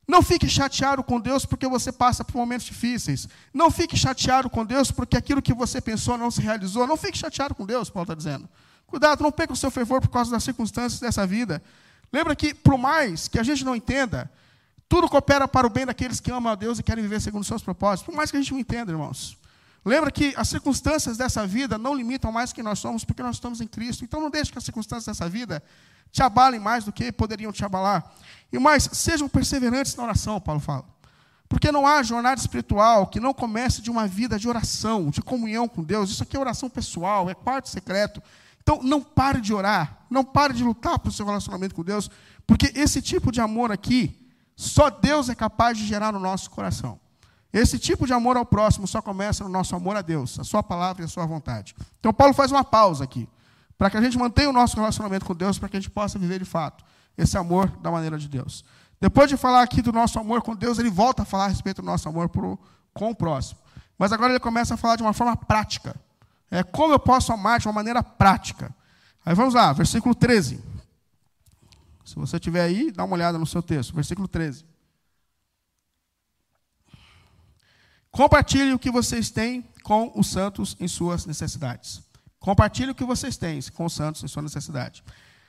[0.07, 3.29] Não fique chateado com Deus porque você passa por momentos difíceis.
[3.55, 6.87] Não fique chateado com Deus porque aquilo que você pensou não se realizou.
[6.87, 8.49] Não fique chateado com Deus, Paulo está dizendo.
[8.87, 11.63] Cuidado, não perca o seu fervor por causa das circunstâncias dessa vida.
[12.13, 14.29] Lembra que, por mais que a gente não entenda,
[14.89, 17.47] tudo coopera para o bem daqueles que amam a Deus e querem viver segundo os
[17.47, 18.05] seus propósitos.
[18.05, 19.39] Por mais que a gente não entenda, irmãos.
[19.85, 23.61] Lembra que as circunstâncias dessa vida não limitam mais quem nós somos, porque nós estamos
[23.61, 24.05] em Cristo.
[24.05, 25.63] Então não deixe que as circunstâncias dessa vida
[26.13, 28.13] te abalem mais do que poderiam te abalar.
[28.53, 30.85] E mais, sejam perseverantes na oração, Paulo fala.
[31.49, 35.67] Porque não há jornada espiritual que não comece de uma vida de oração, de comunhão
[35.67, 36.11] com Deus.
[36.11, 38.23] Isso aqui é oração pessoal, é quarto secreto.
[38.63, 42.11] Então não pare de orar, não pare de lutar pelo seu relacionamento com Deus,
[42.47, 44.17] porque esse tipo de amor aqui
[44.55, 47.01] só Deus é capaz de gerar no nosso coração.
[47.53, 50.63] Esse tipo de amor ao próximo só começa no nosso amor a Deus, a Sua
[50.63, 51.75] palavra e a Sua vontade.
[51.99, 53.29] Então, Paulo faz uma pausa aqui,
[53.77, 56.19] para que a gente mantenha o nosso relacionamento com Deus, para que a gente possa
[56.19, 56.85] viver de fato
[57.19, 58.65] esse amor da maneira de Deus.
[59.01, 61.83] Depois de falar aqui do nosso amor com Deus, ele volta a falar a respeito
[61.83, 62.59] do nosso amor pro,
[62.93, 63.59] com o próximo.
[63.99, 65.95] Mas agora ele começa a falar de uma forma prática.
[66.51, 68.75] É como eu posso amar de uma maneira prática.
[69.25, 70.63] Aí vamos lá, versículo 13.
[72.05, 74.65] Se você tiver aí, dá uma olhada no seu texto, versículo 13.
[78.11, 82.03] Compartilhe o que vocês têm com os santos em suas necessidades.
[82.39, 85.03] Compartilhe o que vocês têm com os santos em sua necessidade.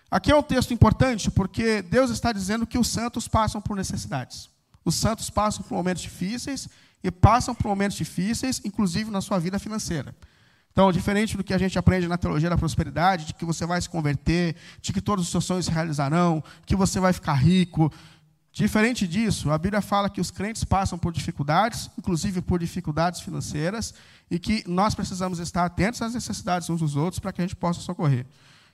[0.09, 4.49] Aqui é um texto importante porque Deus está dizendo que os santos passam por necessidades.
[4.83, 6.67] Os santos passam por momentos difíceis
[7.03, 10.13] e passam por momentos difíceis, inclusive na sua vida financeira.
[10.71, 13.81] Então, diferente do que a gente aprende na teologia da prosperidade, de que você vai
[13.81, 17.91] se converter, de que todos os seus sonhos se realizarão, que você vai ficar rico,
[18.51, 23.93] diferente disso, a Bíblia fala que os crentes passam por dificuldades, inclusive por dificuldades financeiras,
[24.29, 27.55] e que nós precisamos estar atentos às necessidades uns dos outros para que a gente
[27.55, 28.25] possa socorrer.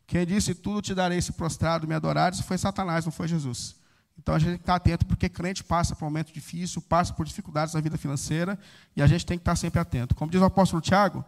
[0.08, 3.76] Quem disse tudo te darei se prostrado me adorares foi Satanás, não foi Jesus.
[4.18, 7.14] Então a gente tem que estar atento, porque crente passa por um momento difícil, passa
[7.14, 8.58] por dificuldades na vida financeira,
[8.96, 10.16] e a gente tem que estar sempre atento.
[10.16, 11.24] Como diz o apóstolo Tiago,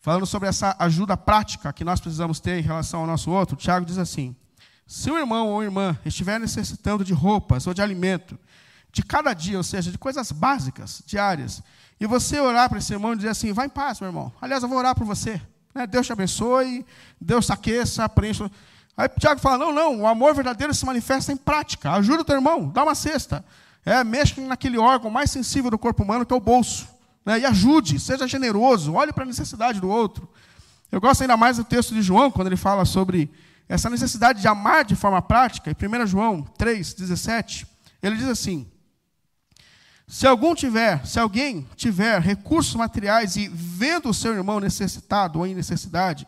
[0.00, 3.84] falando sobre essa ajuda prática que nós precisamos ter em relação ao nosso outro, Tiago
[3.84, 4.36] diz assim:
[4.88, 8.38] se o irmão ou irmã estiver necessitando de roupas ou de alimento,
[8.90, 11.62] de cada dia, ou seja, de coisas básicas, diárias,
[12.00, 14.32] e você orar para esse irmão e dizer assim: vai em paz, meu irmão.
[14.40, 15.38] Aliás, eu vou orar por você.
[15.74, 15.86] Né?
[15.86, 16.86] Deus te abençoe,
[17.20, 18.50] Deus te aqueça, preencha.
[18.96, 21.92] Aí Tiago fala: não, não, o amor verdadeiro se manifesta em prática.
[21.92, 23.44] Ajuda o teu irmão, dá uma cesta.
[23.84, 26.88] É, mexe naquele órgão mais sensível do corpo humano, que é o bolso.
[27.26, 27.40] Né?
[27.40, 30.26] E ajude, seja generoso, olhe para a necessidade do outro.
[30.90, 33.30] Eu gosto ainda mais do texto de João, quando ele fala sobre
[33.68, 35.70] essa necessidade de amar de forma prática.
[35.70, 37.66] Em 1 João 3, 17,
[38.02, 38.66] ele diz assim:
[40.08, 45.46] se algum tiver, se alguém tiver recursos materiais e vendo o seu irmão necessitado ou
[45.46, 46.26] em necessidade,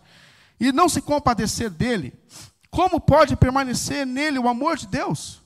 [0.61, 2.13] e não se compadecer dele,
[2.71, 5.41] como pode permanecer nele o amor de Deus?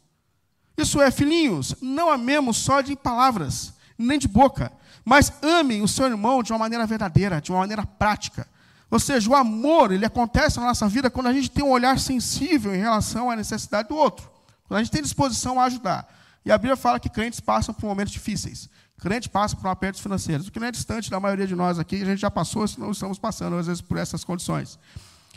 [0.77, 4.73] Isso é, filhinhos, não amemos só de palavras, nem de boca,
[5.05, 8.49] mas amem o seu irmão de uma maneira verdadeira, de uma maneira prática.
[8.95, 11.99] Ou seja, o amor, ele acontece na nossa vida quando a gente tem um olhar
[11.99, 14.31] sensível em relação à necessidade do outro.
[14.69, 16.07] Quando a gente tem disposição a ajudar.
[16.45, 18.71] E a Bíblia fala que crentes passam por momentos difíceis.
[19.01, 22.01] Crentes passam por apertos financeiros, o que não é distante da maioria de nós aqui,
[22.01, 24.79] a gente já passou, se não estamos passando, às vezes, por essas condições.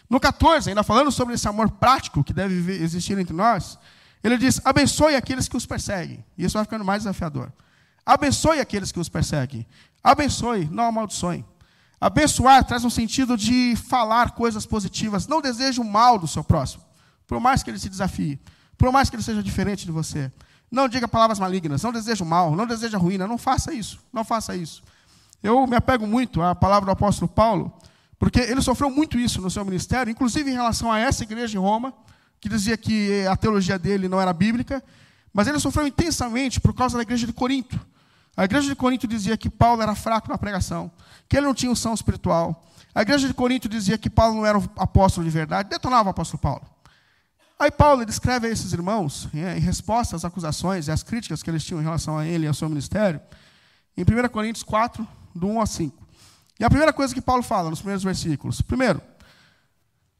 [0.08, 3.80] No 14, ainda falando sobre esse amor prático que deve existir entre nós,
[4.24, 6.24] ele diz: abençoe aqueles que os perseguem.
[6.38, 7.52] E isso vai ficando mais desafiador.
[8.06, 9.65] Abençoe aqueles que os perseguem.
[10.04, 11.43] Abençoe, não amaldiçoe.
[11.99, 15.27] Abençoar traz um sentido de falar coisas positivas.
[15.27, 16.83] Não deseje o mal do seu próximo,
[17.25, 18.39] por mais que ele se desafie,
[18.77, 20.31] por mais que ele seja diferente de você.
[20.69, 23.99] Não diga palavras malignas, não deseje o mal, não deseje a ruína, não faça isso,
[24.13, 24.83] não faça isso.
[25.41, 27.73] Eu me apego muito à palavra do apóstolo Paulo,
[28.19, 31.62] porque ele sofreu muito isso no seu ministério, inclusive em relação a essa igreja em
[31.62, 31.93] Roma,
[32.39, 34.83] que dizia que a teologia dele não era bíblica,
[35.33, 37.79] mas ele sofreu intensamente por causa da igreja de Corinto.
[38.38, 40.91] A igreja de Corinto dizia que Paulo era fraco na pregação,
[41.28, 42.63] que ele não tinha unção espiritual.
[42.93, 46.12] A igreja de Corinto dizia que Paulo não era o apóstolo de verdade, detonava o
[46.12, 46.62] apóstolo Paulo.
[47.58, 51.65] Aí Paulo descreve a esses irmãos, em resposta às acusações e às críticas que eles
[51.65, 53.19] tinham em relação a ele e ao seu ministério,
[53.97, 56.08] em 1 Coríntios 4, do 1 a 5.
[56.60, 59.02] E a primeira coisa que Paulo fala nos primeiros versículos, primeiro,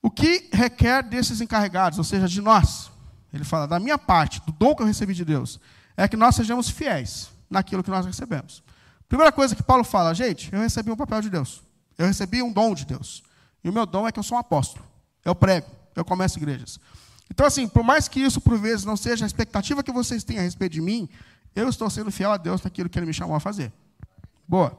[0.02, 2.90] o que requer desses encarregados, ou seja, de nós,
[3.32, 5.60] ele fala, da minha parte, do dom que eu recebi de Deus,
[5.96, 8.64] é que nós sejamos fiéis naquilo que nós recebemos.
[9.08, 11.64] Primeira coisa que Paulo fala, gente, eu recebi um papel de Deus.
[11.98, 13.24] Eu recebi um dom de Deus.
[13.64, 14.86] E o meu dom é que eu sou um apóstolo.
[15.24, 16.80] Eu prego, eu começo igrejas.
[17.30, 20.38] Então, assim, por mais que isso, por vezes, não seja a expectativa que vocês têm
[20.40, 21.10] a respeito de mim,
[21.56, 23.72] eu estou sendo fiel a Deus naquilo que Ele me chamou a fazer.
[24.48, 24.78] Boa.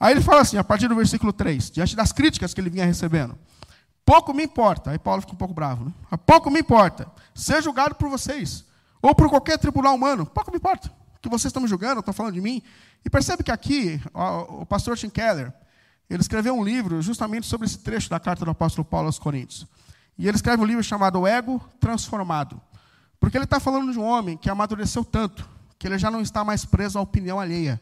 [0.00, 2.84] Aí ele fala assim, a partir do versículo 3, diante das críticas que ele vinha
[2.84, 3.36] recebendo.
[4.04, 5.92] Pouco me importa, aí Paulo fica um pouco bravo, né?
[6.24, 8.64] Pouco me importa ser julgado por vocês,
[9.02, 10.90] ou por qualquer tribunal humano, pouco me importa
[11.28, 12.62] que vocês estão me julgando, estão falando de mim.
[13.04, 14.00] E percebe que aqui,
[14.48, 15.52] o pastor Tim Keller,
[16.08, 19.66] ele escreveu um livro justamente sobre esse trecho da carta do apóstolo Paulo aos Coríntios.
[20.16, 22.60] E ele escreve um livro chamado Ego Transformado.
[23.20, 26.44] Porque ele está falando de um homem que amadureceu tanto, que ele já não está
[26.44, 27.80] mais preso à opinião alheia.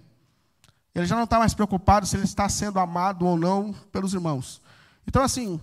[0.94, 4.62] Ele já não está mais preocupado se ele está sendo amado ou não pelos irmãos.
[5.06, 5.60] Então, assim,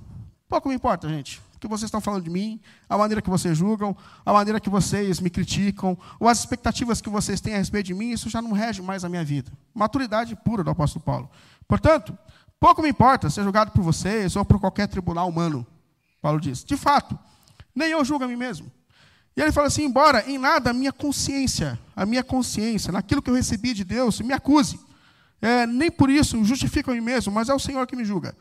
[0.47, 3.95] pouco me importa, gente que vocês estão falando de mim, a maneira que vocês julgam,
[4.25, 7.93] a maneira que vocês me criticam, ou as expectativas que vocês têm a respeito de
[7.93, 9.51] mim, isso já não rege mais a minha vida.
[9.73, 11.29] Maturidade pura do apóstolo Paulo.
[11.67, 12.17] Portanto,
[12.59, 15.65] pouco me importa ser julgado por vocês ou por qualquer tribunal humano,
[16.21, 16.63] Paulo diz.
[16.63, 17.17] De fato,
[17.73, 18.69] nem eu julgo a mim mesmo.
[19.35, 23.29] E ele fala assim: embora em nada a minha consciência, a minha consciência, naquilo que
[23.29, 24.79] eu recebi de Deus, me acuse.
[25.41, 28.35] É, nem por isso justifico a mim mesmo, mas é o Senhor que me julga.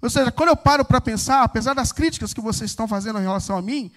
[0.00, 3.22] Ou seja, quando eu paro para pensar, apesar das críticas que vocês estão fazendo em
[3.22, 3.90] relação a mim,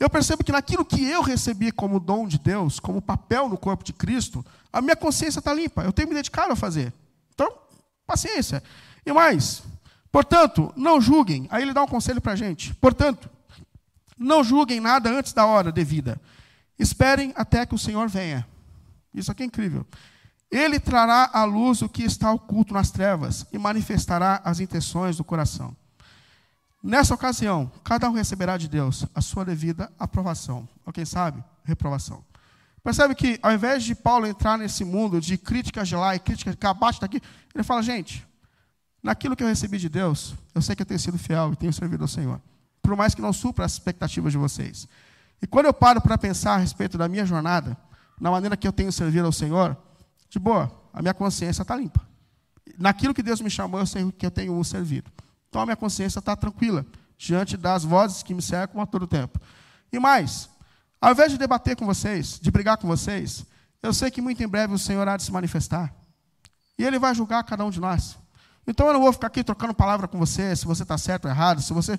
[0.00, 3.84] eu percebo que naquilo que eu recebi como dom de Deus, como papel no corpo
[3.84, 5.82] de Cristo, a minha consciência está limpa.
[5.82, 6.92] Eu tenho me dedicado a fazer.
[7.34, 7.52] Então,
[8.06, 8.62] paciência.
[9.04, 9.62] E mais,
[10.10, 11.46] portanto, não julguem.
[11.50, 12.74] Aí ele dá um conselho para a gente.
[12.74, 13.28] Portanto,
[14.18, 16.20] não julguem nada antes da hora devida.
[16.78, 18.46] Esperem até que o Senhor venha.
[19.14, 19.86] Isso aqui é incrível.
[20.52, 25.24] Ele trará à luz o que está oculto nas trevas e manifestará as intenções do
[25.24, 25.74] coração.
[26.82, 30.68] Nessa ocasião, cada um receberá de Deus a sua devida aprovação.
[30.84, 32.22] Ou quem sabe, reprovação.
[32.84, 36.52] Percebe que, ao invés de Paulo entrar nesse mundo de críticas de lá e críticas
[36.52, 37.22] de cá, bate daqui,
[37.54, 38.26] ele fala, gente,
[39.02, 41.72] naquilo que eu recebi de Deus, eu sei que eu tenho sido fiel e tenho
[41.72, 42.38] servido ao Senhor.
[42.82, 44.86] Por mais que não supra as expectativas de vocês.
[45.40, 47.74] E quando eu paro para pensar a respeito da minha jornada,
[48.20, 49.76] na maneira que eu tenho servido ao Senhor,
[50.32, 52.00] de boa, a minha consciência está limpa.
[52.78, 55.12] Naquilo que Deus me chamou, eu sei que eu tenho um servido.
[55.50, 56.86] Então a minha consciência está tranquila
[57.18, 59.38] diante das vozes que me cercam a todo tempo.
[59.92, 60.48] E mais,
[60.98, 63.44] ao invés de debater com vocês, de brigar com vocês,
[63.82, 65.94] eu sei que muito em breve o Senhor há de se manifestar.
[66.78, 68.16] E Ele vai julgar cada um de nós.
[68.66, 71.30] Então eu não vou ficar aqui trocando palavra com você, se você está certo ou
[71.30, 71.98] errado, se você.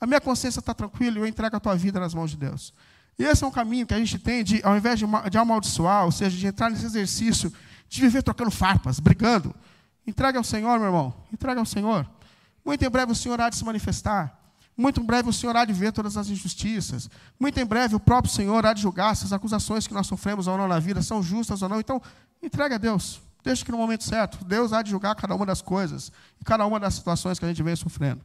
[0.00, 2.72] A minha consciência está tranquila e eu entrego a tua vida nas mãos de Deus.
[3.18, 6.04] E esse é um caminho que a gente tem de, ao invés de, de amaldiçoar,
[6.04, 7.52] ou seja, de entrar nesse exercício
[7.88, 9.54] de viver trocando farpas, brigando.
[10.06, 11.14] Entregue ao Senhor, meu irmão.
[11.32, 12.08] Entregue ao Senhor.
[12.64, 14.40] Muito em breve o Senhor há de se manifestar.
[14.76, 17.08] Muito em breve o Senhor há de ver todas as injustiças.
[17.38, 20.46] Muito em breve o próprio Senhor há de julgar se as acusações que nós sofremos
[20.46, 21.78] ou não na vida são justas ou não.
[21.78, 22.02] Então,
[22.42, 23.20] entregue a Deus.
[23.44, 26.64] Deixe que no momento certo, Deus há de julgar cada uma das coisas e cada
[26.66, 28.22] uma das situações que a gente vem sofrendo.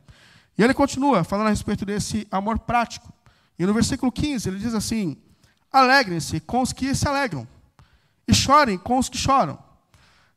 [0.57, 3.13] E ele continua falando a respeito desse amor prático.
[3.59, 5.17] E no versículo 15 ele diz assim:
[5.71, 7.45] Alegrem-se com os que se alegram,
[8.25, 9.59] e chorem com os que choram.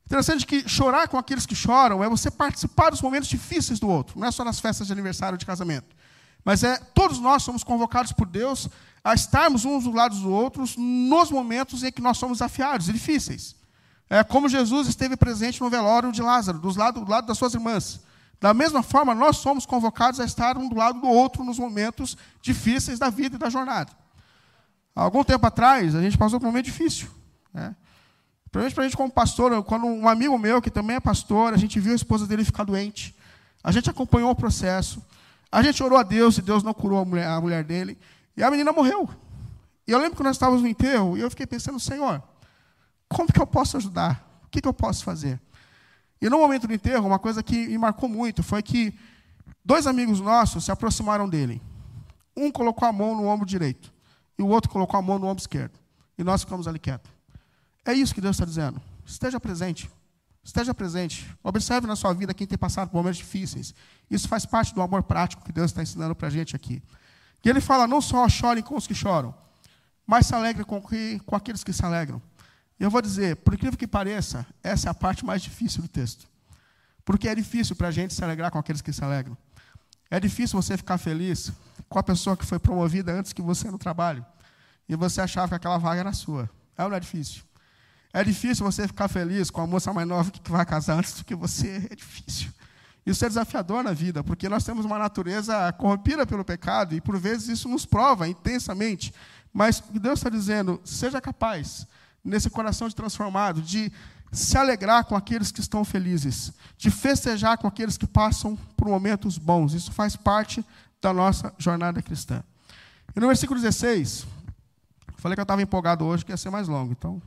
[0.05, 4.19] Interessante que chorar com aqueles que choram é você participar dos momentos difíceis do outro,
[4.19, 5.97] não é só nas festas de aniversário de casamento.
[6.45, 8.69] Mas é todos nós somos convocados por Deus
[9.05, 12.93] a estarmos uns do lado dos outros nos momentos em que nós somos desafiados e
[12.93, 13.55] difíceis.
[14.11, 17.55] É como Jesus esteve presente no velório de Lázaro, do lado, do lado das suas
[17.55, 18.01] irmãs.
[18.43, 22.17] Da mesma forma, nós somos convocados a estar um do lado do outro nos momentos
[22.41, 23.93] difíceis da vida e da jornada.
[24.97, 27.09] Há algum tempo atrás, a gente passou por um momento difícil.
[27.55, 27.73] Né?
[28.51, 31.57] Principalmente para a gente como pastor, quando um amigo meu, que também é pastor, a
[31.57, 33.17] gente viu a esposa dele ficar doente.
[33.63, 35.01] A gente acompanhou o processo.
[35.51, 37.97] A gente orou a Deus e Deus não curou a mulher, a mulher dele.
[38.37, 39.09] E a menina morreu.
[39.87, 42.21] E eu lembro que nós estávamos no enterro e eu fiquei pensando, Senhor,
[43.09, 44.43] como que eu posso ajudar?
[44.45, 45.41] O que, que eu posso fazer?
[46.23, 48.97] E no momento do enterro, uma coisa que me marcou muito foi que
[49.65, 51.61] dois amigos nossos se aproximaram dele.
[52.37, 53.93] Um colocou a mão no ombro direito
[54.39, 55.77] e o outro colocou a mão no ombro esquerdo.
[56.17, 57.11] E nós ficamos ali quietos.
[57.85, 58.81] É isso que Deus está dizendo.
[59.05, 59.91] Esteja presente.
[60.45, 61.29] Esteja presente.
[61.43, 63.75] Observe na sua vida quem tem passado por momentos difíceis.
[64.09, 66.81] Isso faz parte do amor prático que Deus está ensinando para a gente aqui.
[67.45, 69.35] E ele fala: não só chorem com os que choram,
[70.07, 72.23] mas se alegrem com, com aqueles que se alegram.
[72.83, 76.27] Eu vou dizer, por incrível que pareça, essa é a parte mais difícil do texto.
[77.05, 79.39] Porque é difícil para a gente se alegrar com aqueles que se alegram.
[80.11, 81.53] É difícil você ficar feliz
[81.89, 84.27] com a pessoa que foi promovida antes que você no trabalho.
[84.89, 86.51] E você achava que aquela vaga era sua.
[86.77, 87.45] É ou não é difícil?
[88.13, 91.25] É difícil você ficar feliz com a moça mais nova que vai casar antes do
[91.25, 91.87] que você.
[91.89, 92.51] É difícil.
[93.07, 97.17] Isso é desafiador na vida, porque nós temos uma natureza corrompida pelo pecado e, por
[97.17, 99.15] vezes, isso nos prova intensamente.
[99.53, 101.87] Mas Deus está dizendo: seja capaz,
[102.25, 103.93] nesse coração de transformado, de
[104.33, 109.37] se alegrar com aqueles que estão felizes, de festejar com aqueles que passam por momentos
[109.37, 109.75] bons.
[109.75, 110.65] Isso faz parte
[111.01, 112.43] da nossa jornada cristã.
[113.15, 114.27] E no versículo 16,
[115.19, 117.21] falei que eu estava empolgado hoje, que ia ser mais longo, então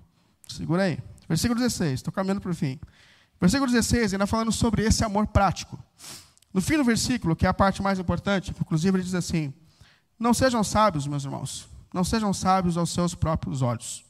[0.48, 0.98] segura aí.
[1.30, 2.80] Versículo 16, estou caminhando para o fim.
[3.40, 5.78] Versículo 16, ainda falando sobre esse amor prático.
[6.54, 9.54] No fim do versículo, que é a parte mais importante, inclusive ele diz assim:
[10.18, 14.06] Não sejam sábios, meus irmãos, não sejam sábios aos seus próprios olhos.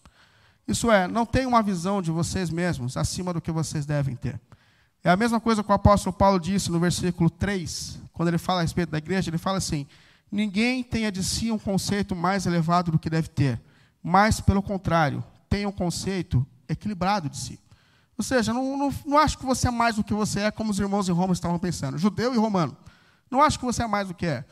[0.68, 4.40] Isso é, não tenham uma visão de vocês mesmos acima do que vocês devem ter.
[5.04, 8.60] É a mesma coisa que o apóstolo Paulo disse no versículo 3, quando ele fala
[8.60, 9.86] a respeito da igreja, ele fala assim:
[10.32, 13.62] Ninguém tenha de si um conceito mais elevado do que deve ter,
[14.02, 17.60] mas, pelo contrário, tenha um conceito equilibrado de si.
[18.18, 20.72] Ou seja, não, não, não acho que você é mais do que você é, como
[20.72, 22.76] os irmãos em Roma estavam pensando, judeu e romano.
[23.30, 24.46] Não acho que você é mais do que é.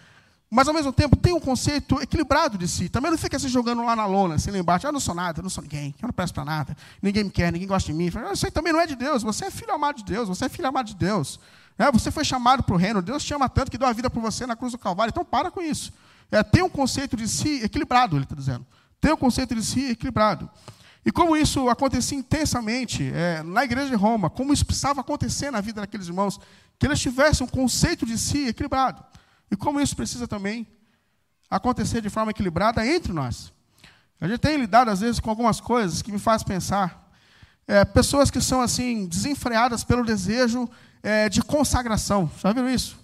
[0.56, 2.88] Mas, ao mesmo tempo, tem um conceito equilibrado de si.
[2.88, 4.88] Também não fica se jogando lá na lona, assim, lá embaixo.
[4.88, 7.52] Ah, não sou nada, não sou ninguém, eu não presto para nada, ninguém me quer,
[7.52, 8.12] ninguém gosta de mim.
[8.32, 10.50] Isso aí também não é de Deus, você é filho amado de Deus, você é
[10.50, 11.40] filho amado de Deus.
[11.76, 14.12] É, você foi chamado para o reino, Deus te ama tanto que deu a vida
[14.12, 15.10] por você na cruz do Calvário.
[15.10, 15.92] Então, para com isso.
[16.32, 18.64] É, tem um conceito de si equilibrado, ele está dizendo.
[19.02, 20.48] Tem um conceito de si equilibrado.
[21.04, 25.62] E como isso acontecia intensamente é, na igreja de Roma, como isso precisava acontecer na
[25.62, 26.40] vida daqueles irmãos,
[26.78, 29.04] que eles tivessem um conceito de si equilibrado.
[29.52, 30.68] E como isso precisa também
[31.50, 33.54] acontecer de forma equilibrada entre nós.
[34.20, 37.12] A gente tem lidado, às vezes, com algumas coisas que me fazem pensar.
[37.68, 40.70] É, pessoas que são assim, desenfreadas pelo desejo
[41.02, 42.32] é, de consagração.
[42.42, 42.98] Já viram isso?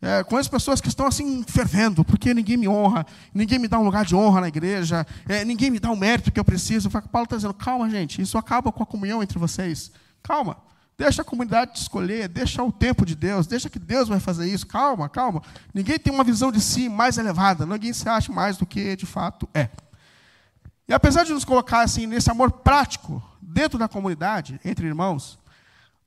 [0.00, 3.84] É, conheço pessoas que estão assim fervendo, porque ninguém me honra, ninguém me dá um
[3.84, 6.90] lugar de honra na igreja, é, ninguém me dá o mérito que eu preciso.
[6.90, 9.92] Paulo está dizendo, calma, gente, isso acaba com a comunhão entre vocês.
[10.22, 10.56] Calma.
[11.02, 14.48] Deixa a comunidade te escolher, deixa o tempo de Deus, deixa que Deus vai fazer
[14.48, 14.64] isso.
[14.64, 15.42] Calma, calma.
[15.74, 19.04] Ninguém tem uma visão de si mais elevada, ninguém se acha mais do que de
[19.04, 19.68] fato é.
[20.86, 25.40] E apesar de nos colocar assim nesse amor prático dentro da comunidade, entre irmãos,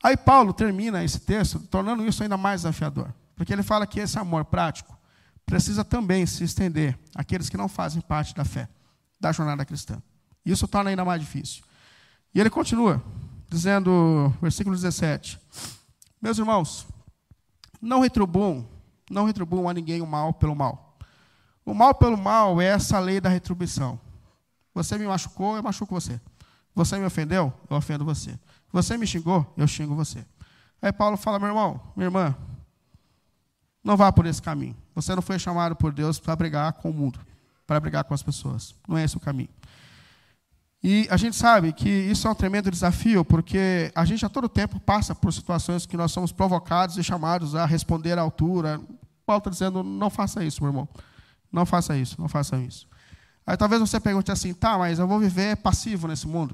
[0.01, 3.13] aí Paulo termina esse texto tornando isso ainda mais desafiador.
[3.35, 4.97] Porque ele fala que esse amor prático
[5.45, 8.69] precisa também se estender àqueles que não fazem parte da fé,
[9.19, 10.01] da jornada cristã.
[10.45, 11.65] Isso torna ainda mais difícil.
[12.33, 13.03] E ele continua,
[13.49, 15.39] dizendo, versículo 17:
[16.21, 16.87] Meus irmãos,
[17.81, 18.67] não retribuam,
[19.09, 20.97] não retribuam a ninguém o mal pelo mal.
[21.65, 23.99] O mal pelo mal é essa lei da retribuição.
[24.73, 26.19] Você me machucou, eu machuco você.
[26.75, 28.37] Você me ofendeu, eu ofendo você.
[28.71, 30.25] Você me xingou, eu xingo você.
[30.81, 32.35] Aí Paulo fala, meu irmão, minha irmã,
[33.83, 34.75] não vá por esse caminho.
[34.93, 37.19] Você não foi chamado por Deus para brigar com o mundo,
[37.65, 38.75] para brigar com as pessoas.
[38.87, 39.49] Não é esse o caminho.
[40.87, 44.47] E a gente sabe que isso é um tremendo desafio, porque a gente a todo
[44.47, 48.79] tempo passa por situações que nós somos provocados e chamados a responder à altura.
[49.25, 50.87] Paulo está dizendo: não faça isso, meu irmão.
[51.51, 52.87] Não faça isso, não faça isso.
[53.47, 56.53] Aí talvez você pergunte assim: tá, mas eu vou viver passivo nesse mundo.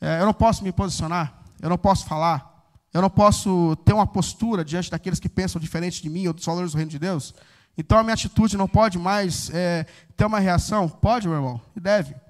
[0.00, 2.60] É, eu não posso me posicionar, eu não posso falar,
[2.92, 6.44] eu não posso ter uma postura diante daqueles que pensam diferente de mim ou dos
[6.44, 7.32] valores do reino de Deus.
[7.78, 9.86] Então a minha atitude não pode mais é,
[10.16, 10.88] ter uma reação?
[10.88, 12.23] Pode, meu irmão, e deve.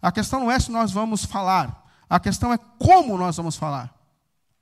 [0.00, 3.94] A questão não é se nós vamos falar, a questão é como nós vamos falar.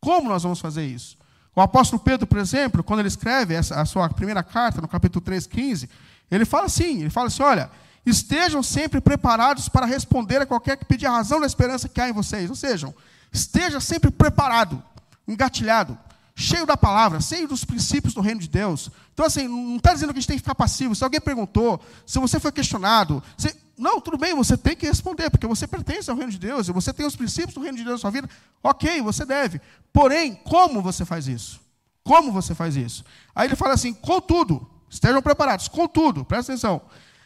[0.01, 1.17] Como nós vamos fazer isso?
[1.55, 5.25] O apóstolo Pedro, por exemplo, quando ele escreve essa, a sua primeira carta, no capítulo
[5.25, 5.89] 3, 15,
[6.31, 7.71] ele fala assim: ele fala assim, olha,
[8.07, 12.09] estejam sempre preparados para responder a qualquer que pedir a razão da esperança que há
[12.09, 12.49] em vocês.
[12.49, 12.95] Ou seja,
[13.33, 14.83] esteja sempre preparado
[15.27, 15.99] engatilhado,
[16.35, 18.91] cheio da palavra, cheio dos princípios do reino de Deus.
[19.13, 20.95] Então, assim, não está dizendo que a gente tem que ficar passivo.
[20.95, 23.55] Se alguém perguntou, se você foi questionado, você...
[23.79, 26.73] não, tudo bem, você tem que responder, porque você pertence ao reino de Deus e
[26.73, 28.29] você tem os princípios do reino de Deus na sua vida.
[28.63, 29.61] Ok, você deve.
[29.93, 31.61] Porém, como você faz isso?
[32.03, 33.05] Como você faz isso?
[33.35, 36.83] Aí ele fala assim: contudo, estejam preparados, contudo, presta atenção,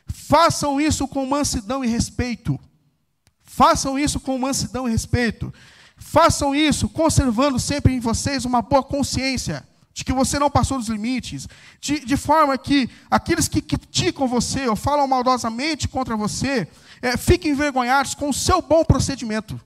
[0.07, 2.61] façam isso com mansidão e respeito.
[3.43, 5.53] Façam isso com mansidão e respeito.
[5.97, 10.89] Façam isso conservando sempre em vocês uma boa consciência de que você não passou dos
[10.89, 11.47] limites,
[11.81, 16.67] de, de forma que aqueles que criticam você ou falam maldosamente contra você
[17.01, 19.61] é, fiquem envergonhados com o seu bom procedimento.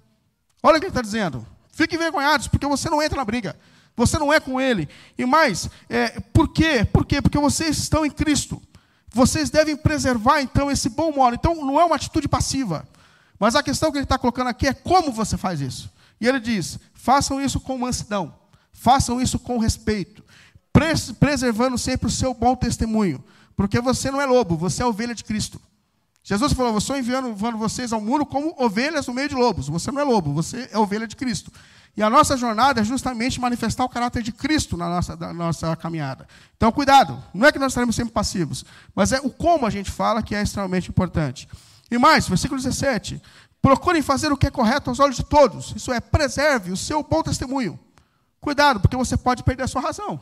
[0.62, 1.46] Olha o que ele está dizendo.
[1.70, 3.56] Fiquem envergonhados, porque você não entra na briga.
[3.96, 4.88] Você não é com ele.
[5.16, 6.84] E mais, é, por quê?
[6.84, 7.22] Por quê?
[7.22, 8.60] Porque vocês estão em Cristo.
[9.08, 11.34] Vocês devem preservar, então, esse bom modo.
[11.34, 12.86] Então, não é uma atitude passiva.
[13.38, 15.90] Mas a questão que ele está colocando aqui é como você faz isso.
[16.20, 18.34] E ele diz: façam isso com mansidão,
[18.76, 20.22] façam isso com respeito,
[21.18, 23.24] preservando sempre o seu bom testemunho,
[23.56, 25.60] porque você não é lobo, você é ovelha de Cristo.
[26.22, 29.68] Jesus falou: Eu estou enviando, enviando vocês ao mundo como ovelhas no meio de lobos.
[29.68, 31.52] Você não é lobo, você é ovelha de Cristo.
[31.96, 35.74] E a nossa jornada é justamente manifestar o caráter de Cristo na nossa, na nossa
[35.76, 36.28] caminhada.
[36.56, 38.64] Então, cuidado, não é que nós estaremos sempre passivos,
[38.94, 41.48] mas é o como a gente fala que é extremamente importante.
[41.90, 43.22] E mais, versículo 17:
[43.62, 47.02] procurem fazer o que é correto aos olhos de todos, isso é, preserve o seu
[47.02, 47.78] bom testemunho.
[48.46, 50.20] Cuidado, porque você pode perder a sua razão.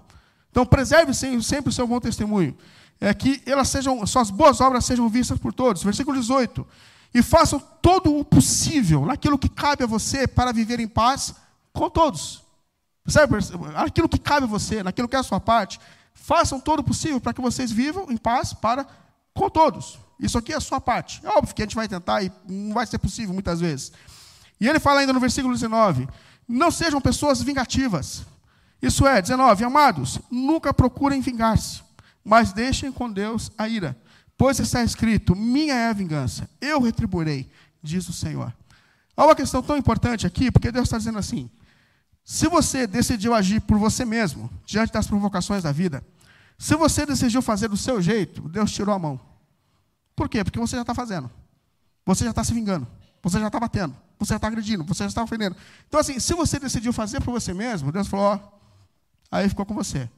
[0.51, 2.57] Então, preserve sempre o seu bom testemunho.
[2.99, 5.83] É que elas sejam, suas boas obras sejam vistas por todos.
[5.83, 6.67] Versículo 18.
[7.13, 11.35] E façam todo o possível naquilo que cabe a você para viver em paz
[11.71, 12.43] com todos.
[13.05, 13.37] Percebe?
[13.77, 15.79] Aquilo que cabe a você, naquilo que é a sua parte,
[16.15, 18.87] façam todo o possível para que vocês vivam em paz para
[19.35, 19.99] com todos.
[20.19, 21.21] Isso aqui é a sua parte.
[21.23, 23.93] É óbvio que a gente vai tentar e não vai ser possível muitas vezes.
[24.59, 26.09] E ele fala ainda no versículo 19:
[26.47, 28.25] Não sejam pessoas vingativas.
[28.81, 31.83] Isso é, 19, amados, nunca procurem vingar-se,
[32.23, 33.97] mas deixem com Deus a ira.
[34.37, 37.51] Pois está escrito: Minha é a vingança, eu retribuirei,
[37.83, 38.55] diz o Senhor.
[39.17, 41.49] Há uma questão tão importante aqui, porque Deus está dizendo assim:
[42.25, 46.05] se você decidiu agir por você mesmo, diante das provocações da vida,
[46.59, 49.21] se você decidiu fazer do seu jeito, Deus tirou a mão.
[50.17, 50.43] Por quê?
[50.43, 51.31] Porque você já está fazendo.
[52.07, 52.87] Você já está se vingando.
[53.23, 53.95] Você já está batendo.
[54.19, 54.85] Você está agredindo.
[54.85, 55.57] Você está ofendendo.
[55.89, 58.41] Então, assim, se você decidiu fazer por você mesmo, Deus falou, ó,
[59.31, 60.09] aí ficou com você.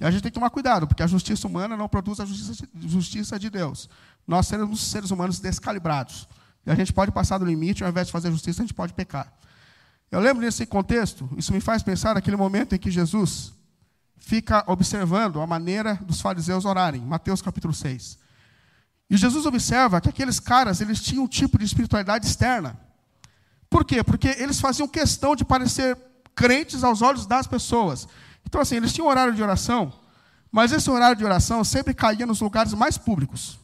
[0.00, 2.68] E a gente tem que tomar cuidado, porque a justiça humana não produz a justiça,
[2.80, 3.88] justiça de Deus.
[4.26, 6.28] Nós somos seres humanos descalibrados.
[6.66, 8.92] E a gente pode passar do limite, ao invés de fazer justiça, a gente pode
[8.92, 9.32] pecar.
[10.10, 13.52] Eu lembro nesse contexto, isso me faz pensar naquele momento em que Jesus
[14.18, 18.18] fica observando a maneira dos fariseus orarem, Mateus capítulo 6.
[19.08, 22.78] E Jesus observa que aqueles caras, eles tinham um tipo de espiritualidade externa.
[23.68, 24.02] Por quê?
[24.02, 25.96] Porque eles faziam questão de parecer
[26.34, 28.06] crentes aos olhos das pessoas.
[28.44, 29.92] Então, assim, eles tinham horário de oração,
[30.50, 33.58] mas esse horário de oração sempre caía nos lugares mais públicos.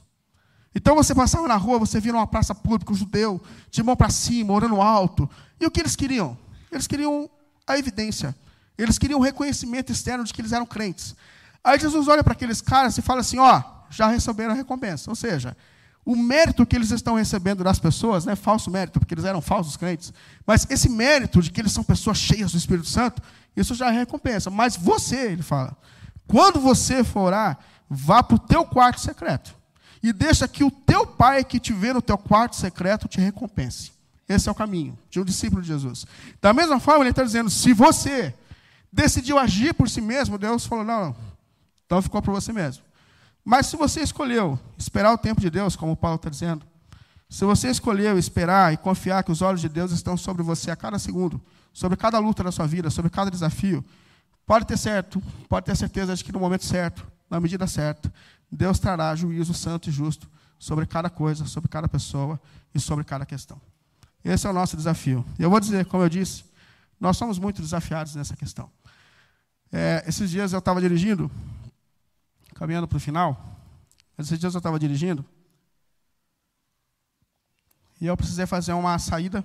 [0.75, 3.41] Então você passava na rua, você via uma praça pública, um judeu,
[3.71, 5.29] de mão para cima, orando alto.
[5.61, 6.37] E o que eles queriam?
[6.71, 7.29] Eles queriam
[7.67, 8.35] a evidência.
[8.77, 11.15] Eles queriam o reconhecimento externo de que eles eram crentes.
[11.63, 15.11] Aí Jesus olha para aqueles caras e fala assim: ó, já receberam a recompensa.
[15.11, 15.57] Ou seja,
[16.05, 19.41] o mérito que eles estão recebendo das pessoas, não é falso mérito, porque eles eram
[19.41, 20.13] falsos crentes,
[20.45, 23.23] mas esse mérito de que eles são pessoas cheias do Espírito Santo,
[23.57, 24.51] isso já é recompensa.
[24.51, 25.77] Mas você, ele fala,
[26.27, 29.55] quando você for orar, vá para o teu quarto secreto.
[30.03, 33.93] E deixa que o teu pai que te vê no teu quarto secreto te recompense.
[34.29, 36.07] Esse é o caminho de um discípulo de Jesus.
[36.41, 38.35] Da mesma forma, ele está dizendo: se você
[38.93, 41.15] decidiu agir por si mesmo, Deus falou: não,
[41.87, 42.83] então ficou para você mesmo.
[43.45, 46.65] Mas se você escolheu esperar o tempo de Deus, como Paulo está dizendo,
[47.29, 50.77] se você escolheu esperar e confiar que os olhos de Deus estão sobre você a
[50.77, 51.41] cada segundo,
[51.73, 53.85] sobre cada luta da sua vida, sobre cada desafio,
[54.47, 58.13] pode ter certo, pode ter certeza de que no momento certo, na medida certa,
[58.51, 60.29] Deus trará juízo santo e justo
[60.59, 62.39] sobre cada coisa, sobre cada pessoa
[62.75, 63.59] e sobre cada questão.
[64.23, 65.25] Esse é o nosso desafio.
[65.39, 66.45] Eu vou dizer, como eu disse,
[67.01, 68.71] nós somos muito desafiados nessa questão.
[69.73, 71.31] É, esses dias eu estava dirigindo
[72.63, 73.59] caminhando para o final,
[74.17, 75.25] esses dias eu estava dirigindo,
[78.01, 79.45] e eu precisei fazer uma saída.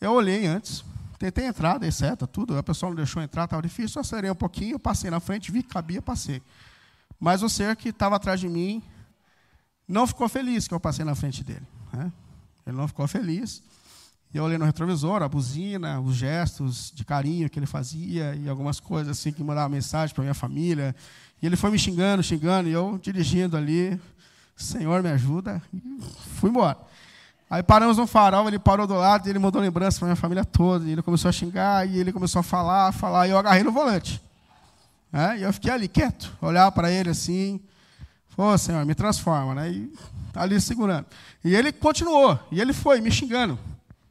[0.00, 0.84] Eu olhei antes,
[1.16, 4.34] tentei entrar, dei seta, tudo, a pessoa não deixou entrar, estava difícil, eu acelerei um
[4.34, 6.42] pouquinho, passei na frente, vi que cabia, passei.
[7.20, 8.82] Mas o ser que estava atrás de mim
[9.86, 11.66] não ficou feliz que eu passei na frente dele.
[11.92, 12.12] Né?
[12.66, 13.62] Ele não ficou feliz.
[14.32, 18.48] E eu olhei no retrovisor, a buzina, os gestos de carinho que ele fazia e
[18.48, 20.94] algumas coisas assim que mandava mensagem para minha família.
[21.42, 23.98] E ele foi me xingando, xingando, e eu dirigindo ali,
[24.56, 25.80] Senhor me ajuda, e
[26.36, 26.76] fui embora.
[27.48, 30.44] Aí paramos no farol, ele parou do lado e ele mandou lembrança para minha família
[30.44, 30.84] toda.
[30.84, 33.62] E ele começou a xingar, e ele começou a falar, a falar, e eu agarrei
[33.62, 34.20] no volante.
[35.10, 37.58] É, e eu fiquei ali quieto, olhar para ele assim,
[38.40, 39.68] Ô Senhor, me transforma, né?
[39.68, 39.92] E
[40.32, 41.06] ali segurando.
[41.44, 43.58] E ele continuou, e ele foi me xingando.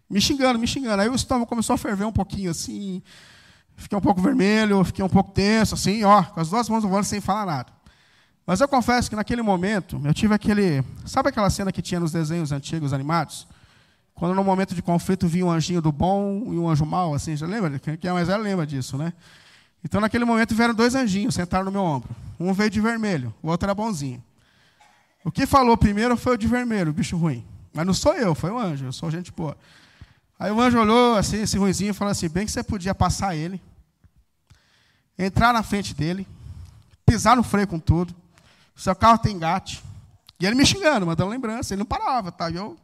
[0.10, 1.02] Me xingando, me xingando.
[1.02, 3.02] Aí o estômago começou a ferver um pouquinho assim.
[3.76, 6.90] Fiquei um pouco vermelho, fiquei um pouco tenso, assim, ó, com as duas mãos no
[6.90, 7.72] volante sem falar nada.
[8.46, 10.84] Mas eu confesso que naquele momento, eu tive aquele.
[11.06, 13.48] Sabe aquela cena que tinha nos desenhos antigos animados?
[14.16, 17.36] Quando no momento de conflito vinha um anjinho do bom e um anjo mau, assim,
[17.36, 17.78] já lembra?
[17.78, 19.14] Quem é mais velho lembra disso, né?
[19.84, 22.10] Então naquele momento vieram dois anjinhos, sentaram no meu ombro.
[22.40, 24.24] Um veio de vermelho, o outro era bonzinho.
[25.24, 27.46] O que falou primeiro foi o de vermelho, o bicho ruim.
[27.74, 29.56] Mas não sou eu, foi o anjo, eu sou gente boa.
[30.40, 33.36] Aí o anjo olhou assim, esse ruizinho, e falou assim: bem que você podia passar
[33.36, 33.62] ele,
[35.18, 36.28] entrar na frente dele,
[37.06, 38.14] pisar no freio com tudo,
[38.76, 39.84] seu carro tem engate.
[40.40, 42.50] E ele me xingando, mandando lembrança, ele não parava, tá?
[42.50, 42.78] E, eu...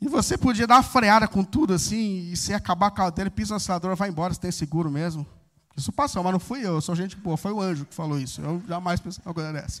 [0.00, 3.30] e você podia dar uma freada com tudo assim, e se acabar a carro dele,
[3.30, 5.26] pisa no acelerador, vai embora, você tem seguro mesmo.
[5.74, 8.18] Isso passou, mas não fui eu, eu sou gente boa, foi o anjo que falou
[8.18, 8.40] isso.
[8.42, 9.80] Eu jamais pensei uma coisa dessa.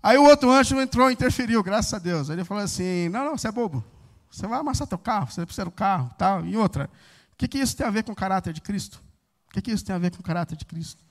[0.00, 2.30] Aí o outro anjo entrou, interferiu, graças a Deus.
[2.30, 3.84] Ele falou assim: Não, não, você é bobo.
[4.30, 6.44] Você vai amassar teu carro, você precisa do carro, tal.
[6.44, 6.90] E outra,
[7.32, 9.02] o que, que isso tem a ver com o caráter de Cristo?
[9.48, 11.02] O que, que isso tem a ver com o caráter de Cristo?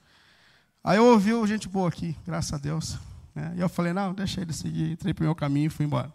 [0.82, 2.98] Aí eu ouvi gente boa aqui, graças a Deus.
[3.34, 3.54] Né?
[3.56, 4.92] E eu falei, não, deixa ele seguir.
[4.92, 6.12] Entrei para o meu caminho e fui embora.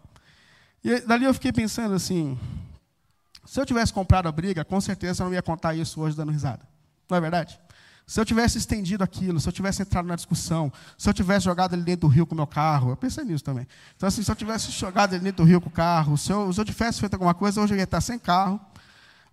[0.82, 2.38] E dali eu fiquei pensando assim,
[3.44, 6.32] se eu tivesse comprado a briga, com certeza eu não ia contar isso hoje dando
[6.32, 6.66] risada.
[7.08, 7.58] Não é verdade?
[8.06, 11.74] Se eu tivesse estendido aquilo, se eu tivesse entrado na discussão, se eu tivesse jogado
[11.74, 13.66] ele dentro do rio com o meu carro, eu pensei nisso também.
[13.96, 16.52] Então, assim, se eu tivesse jogado ele dentro do rio com o carro, se eu,
[16.52, 18.60] se eu tivesse feito alguma coisa, hoje eu ia estar sem carro.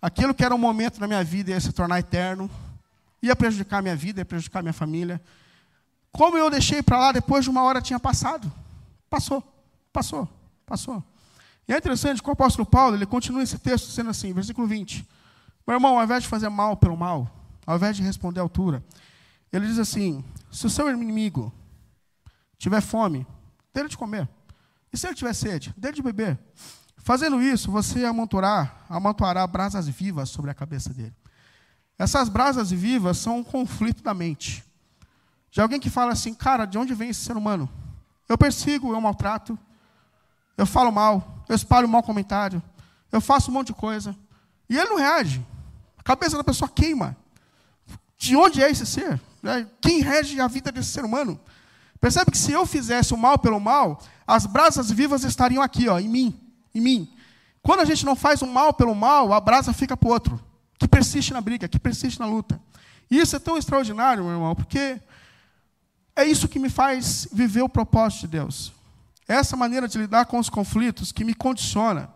[0.02, 2.50] Aquilo que era um momento na minha vida ia se tornar eterno,
[3.22, 5.22] ia prejudicar a minha vida, ia prejudicar a minha família.
[6.12, 8.52] Como eu deixei para lá, depois de uma hora tinha passado.
[9.10, 9.44] Passou,
[9.92, 10.28] passou,
[10.66, 11.04] passou.
[11.68, 15.08] E é interessante que o apóstolo Paulo, ele continua esse texto sendo assim, versículo 20.
[15.68, 17.30] Meu irmão, ao invés de fazer mal pelo mal,
[17.66, 18.84] ao invés de responder à altura,
[19.51, 21.53] ele diz assim: se o seu inimigo
[22.57, 23.26] tiver fome,
[23.74, 24.28] dê-lhe de comer.
[24.93, 26.38] E se ele tiver sede, dê-lhe de beber.
[26.97, 31.16] Fazendo isso, você amontoará, amontoará brasas vivas sobre a cabeça dele.
[31.97, 34.64] Essas brasas vivas são um conflito da mente.
[35.49, 37.70] De alguém que fala assim, cara, de onde vem esse ser humano?
[38.30, 39.57] Eu persigo, eu maltrato,
[40.57, 42.62] eu falo mal, eu espalho mau comentário,
[43.12, 44.16] eu faço um monte de coisa.
[44.70, 45.45] E ele não reage.
[45.97, 47.18] A cabeça da pessoa queima.
[48.22, 49.20] De onde é esse ser?
[49.42, 49.66] Né?
[49.82, 51.40] Quem rege a vida desse ser humano?
[52.00, 55.98] Percebe que se eu fizesse o mal pelo mal, as brasas vivas estariam aqui, ó,
[55.98, 56.40] em mim,
[56.76, 57.12] em mim.
[57.64, 60.40] Quando a gente não faz o mal pelo mal, a brasa fica para o outro,
[60.78, 62.62] que persiste na briga, que persiste na luta.
[63.10, 65.02] E isso é tão extraordinário, meu irmão, porque
[66.16, 68.72] é isso que me faz viver o propósito de Deus.
[69.28, 72.08] É essa maneira de lidar com os conflitos que me condiciona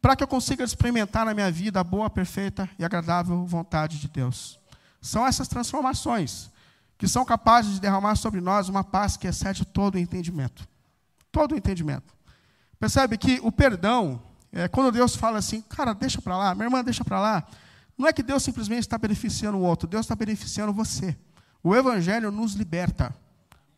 [0.00, 4.06] para que eu consiga experimentar na minha vida a boa, perfeita e agradável vontade de
[4.06, 4.60] Deus.
[5.00, 6.50] São essas transformações
[6.98, 10.66] que são capazes de derramar sobre nós uma paz que excede todo o entendimento.
[11.30, 12.14] Todo o entendimento.
[12.78, 14.22] Percebe que o perdão,
[14.52, 17.46] é, quando Deus fala assim, cara, deixa para lá, minha irmã, deixa para lá,
[17.96, 21.16] não é que Deus simplesmente está beneficiando o outro, Deus está beneficiando você.
[21.62, 23.14] O Evangelho nos liberta.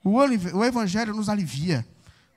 [0.03, 1.87] O Evangelho nos alivia.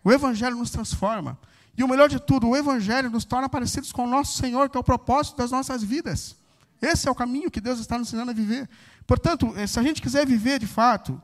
[0.03, 1.37] O Evangelho nos transforma.
[1.77, 4.77] E o melhor de tudo, o Evangelho nos torna parecidos com o nosso Senhor, que
[4.77, 6.35] é o propósito das nossas vidas.
[6.81, 8.67] Esse é o caminho que Deus está nos ensinando a viver.
[9.05, 11.21] Portanto, eh, se a gente quiser viver de fato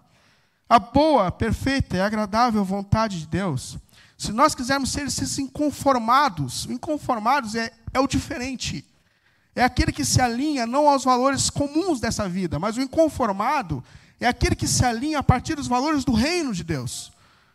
[0.70, 3.78] a boa, perfeita e agradável vontade de Deus,
[4.18, 8.86] se nós quisermos ser esses inconformados, inconformados é, é o diferente.
[9.56, 13.84] É aquele que se alinha não aos valores comuns dessa vida, mas o inconformado
[14.20, 17.12] é aquele que se alinha a partir dos valores do reino de Deus.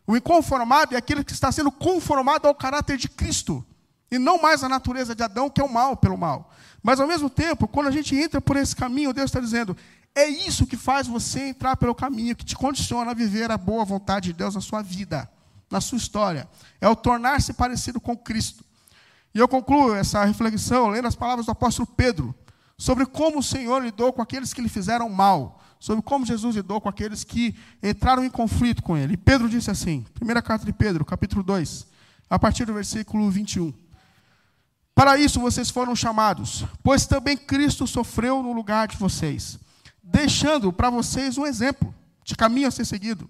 [0.07, 3.65] O inconformado é aquele que está sendo conformado ao caráter de Cristo,
[4.13, 6.53] e não mais à natureza de Adão, que é o mal pelo mal.
[6.83, 9.77] Mas, ao mesmo tempo, quando a gente entra por esse caminho, Deus está dizendo:
[10.15, 13.85] é isso que faz você entrar pelo caminho, que te condiciona a viver a boa
[13.85, 15.29] vontade de Deus na sua vida,
[15.71, 16.47] na sua história.
[16.81, 18.63] É o tornar-se parecido com Cristo.
[19.35, 22.35] E eu concluo essa reflexão lendo as palavras do apóstolo Pedro,
[22.77, 26.81] sobre como o Senhor lidou com aqueles que lhe fizeram mal sobre como Jesus lidou
[26.81, 29.15] com aqueles que entraram em conflito com ele.
[29.15, 31.89] E Pedro disse assim, primeira carta de Pedro, capítulo 2,
[32.31, 33.75] a partir do versículo 21.
[34.95, 39.59] Para isso vocês foram chamados, pois também Cristo sofreu no lugar de vocês,
[40.03, 43.29] deixando para vocês um exemplo de caminho a ser seguido.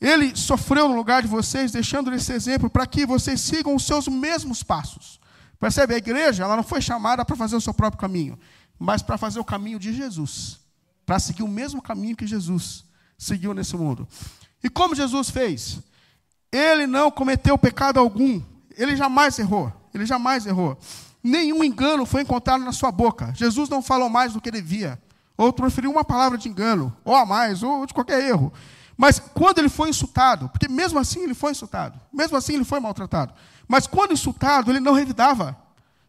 [0.00, 4.08] Ele sofreu no lugar de vocês, deixando esse exemplo para que vocês sigam os seus
[4.08, 5.20] mesmos passos.
[5.58, 5.94] Percebe?
[5.94, 8.38] A igreja ela não foi chamada para fazer o seu próprio caminho,
[8.78, 10.60] mas para fazer o caminho de Jesus
[11.08, 12.84] para seguir o mesmo caminho que Jesus
[13.16, 14.06] seguiu nesse mundo.
[14.62, 15.78] E como Jesus fez?
[16.52, 18.42] Ele não cometeu pecado algum.
[18.76, 19.72] Ele jamais errou.
[19.94, 20.78] Ele jamais errou.
[21.22, 23.32] Nenhum engano foi encontrado na sua boca.
[23.34, 25.00] Jesus não falou mais do que devia.
[25.36, 28.52] Ou preferiu uma palavra de engano, ou a mais, ou de qualquer erro.
[28.96, 32.80] Mas quando ele foi insultado, porque mesmo assim ele foi insultado, mesmo assim ele foi
[32.80, 33.32] maltratado.
[33.68, 35.56] Mas quando insultado, ele não revidava.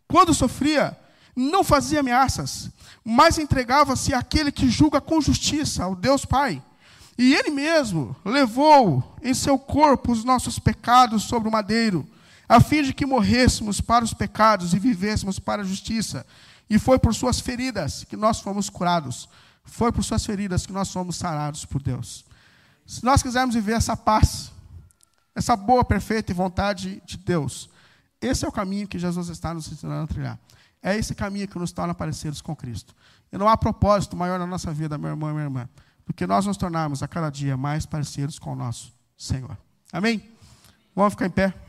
[0.08, 0.98] Quando sofria,
[1.36, 2.72] não fazia ameaças
[3.12, 6.62] mas entregava-se àquele que julga com justiça, ao Deus Pai.
[7.18, 12.08] E ele mesmo levou em seu corpo os nossos pecados sobre o madeiro,
[12.50, 16.26] a fim de que morrêssemos para os pecados e vivêssemos para a justiça.
[16.68, 19.30] E foi por suas feridas que nós fomos curados.
[19.64, 22.26] Foi por suas feridas que nós fomos sarados por Deus.
[22.88, 24.52] Se nós quisermos viver essa paz,
[25.36, 27.70] essa boa, perfeita vontade de Deus,
[28.20, 30.39] esse é o caminho que Jesus está nos ensinando a trilhar.
[30.82, 32.95] É esse caminho que nos torna parecidos com Cristo.
[33.32, 35.70] E não há propósito maior na nossa vida, meu irmão e minha irmã,
[36.04, 39.56] do que nós nos tornarmos a cada dia mais parecidos com o nosso Senhor.
[39.93, 40.28] Amém?
[40.95, 41.68] Vamos ficar em pé.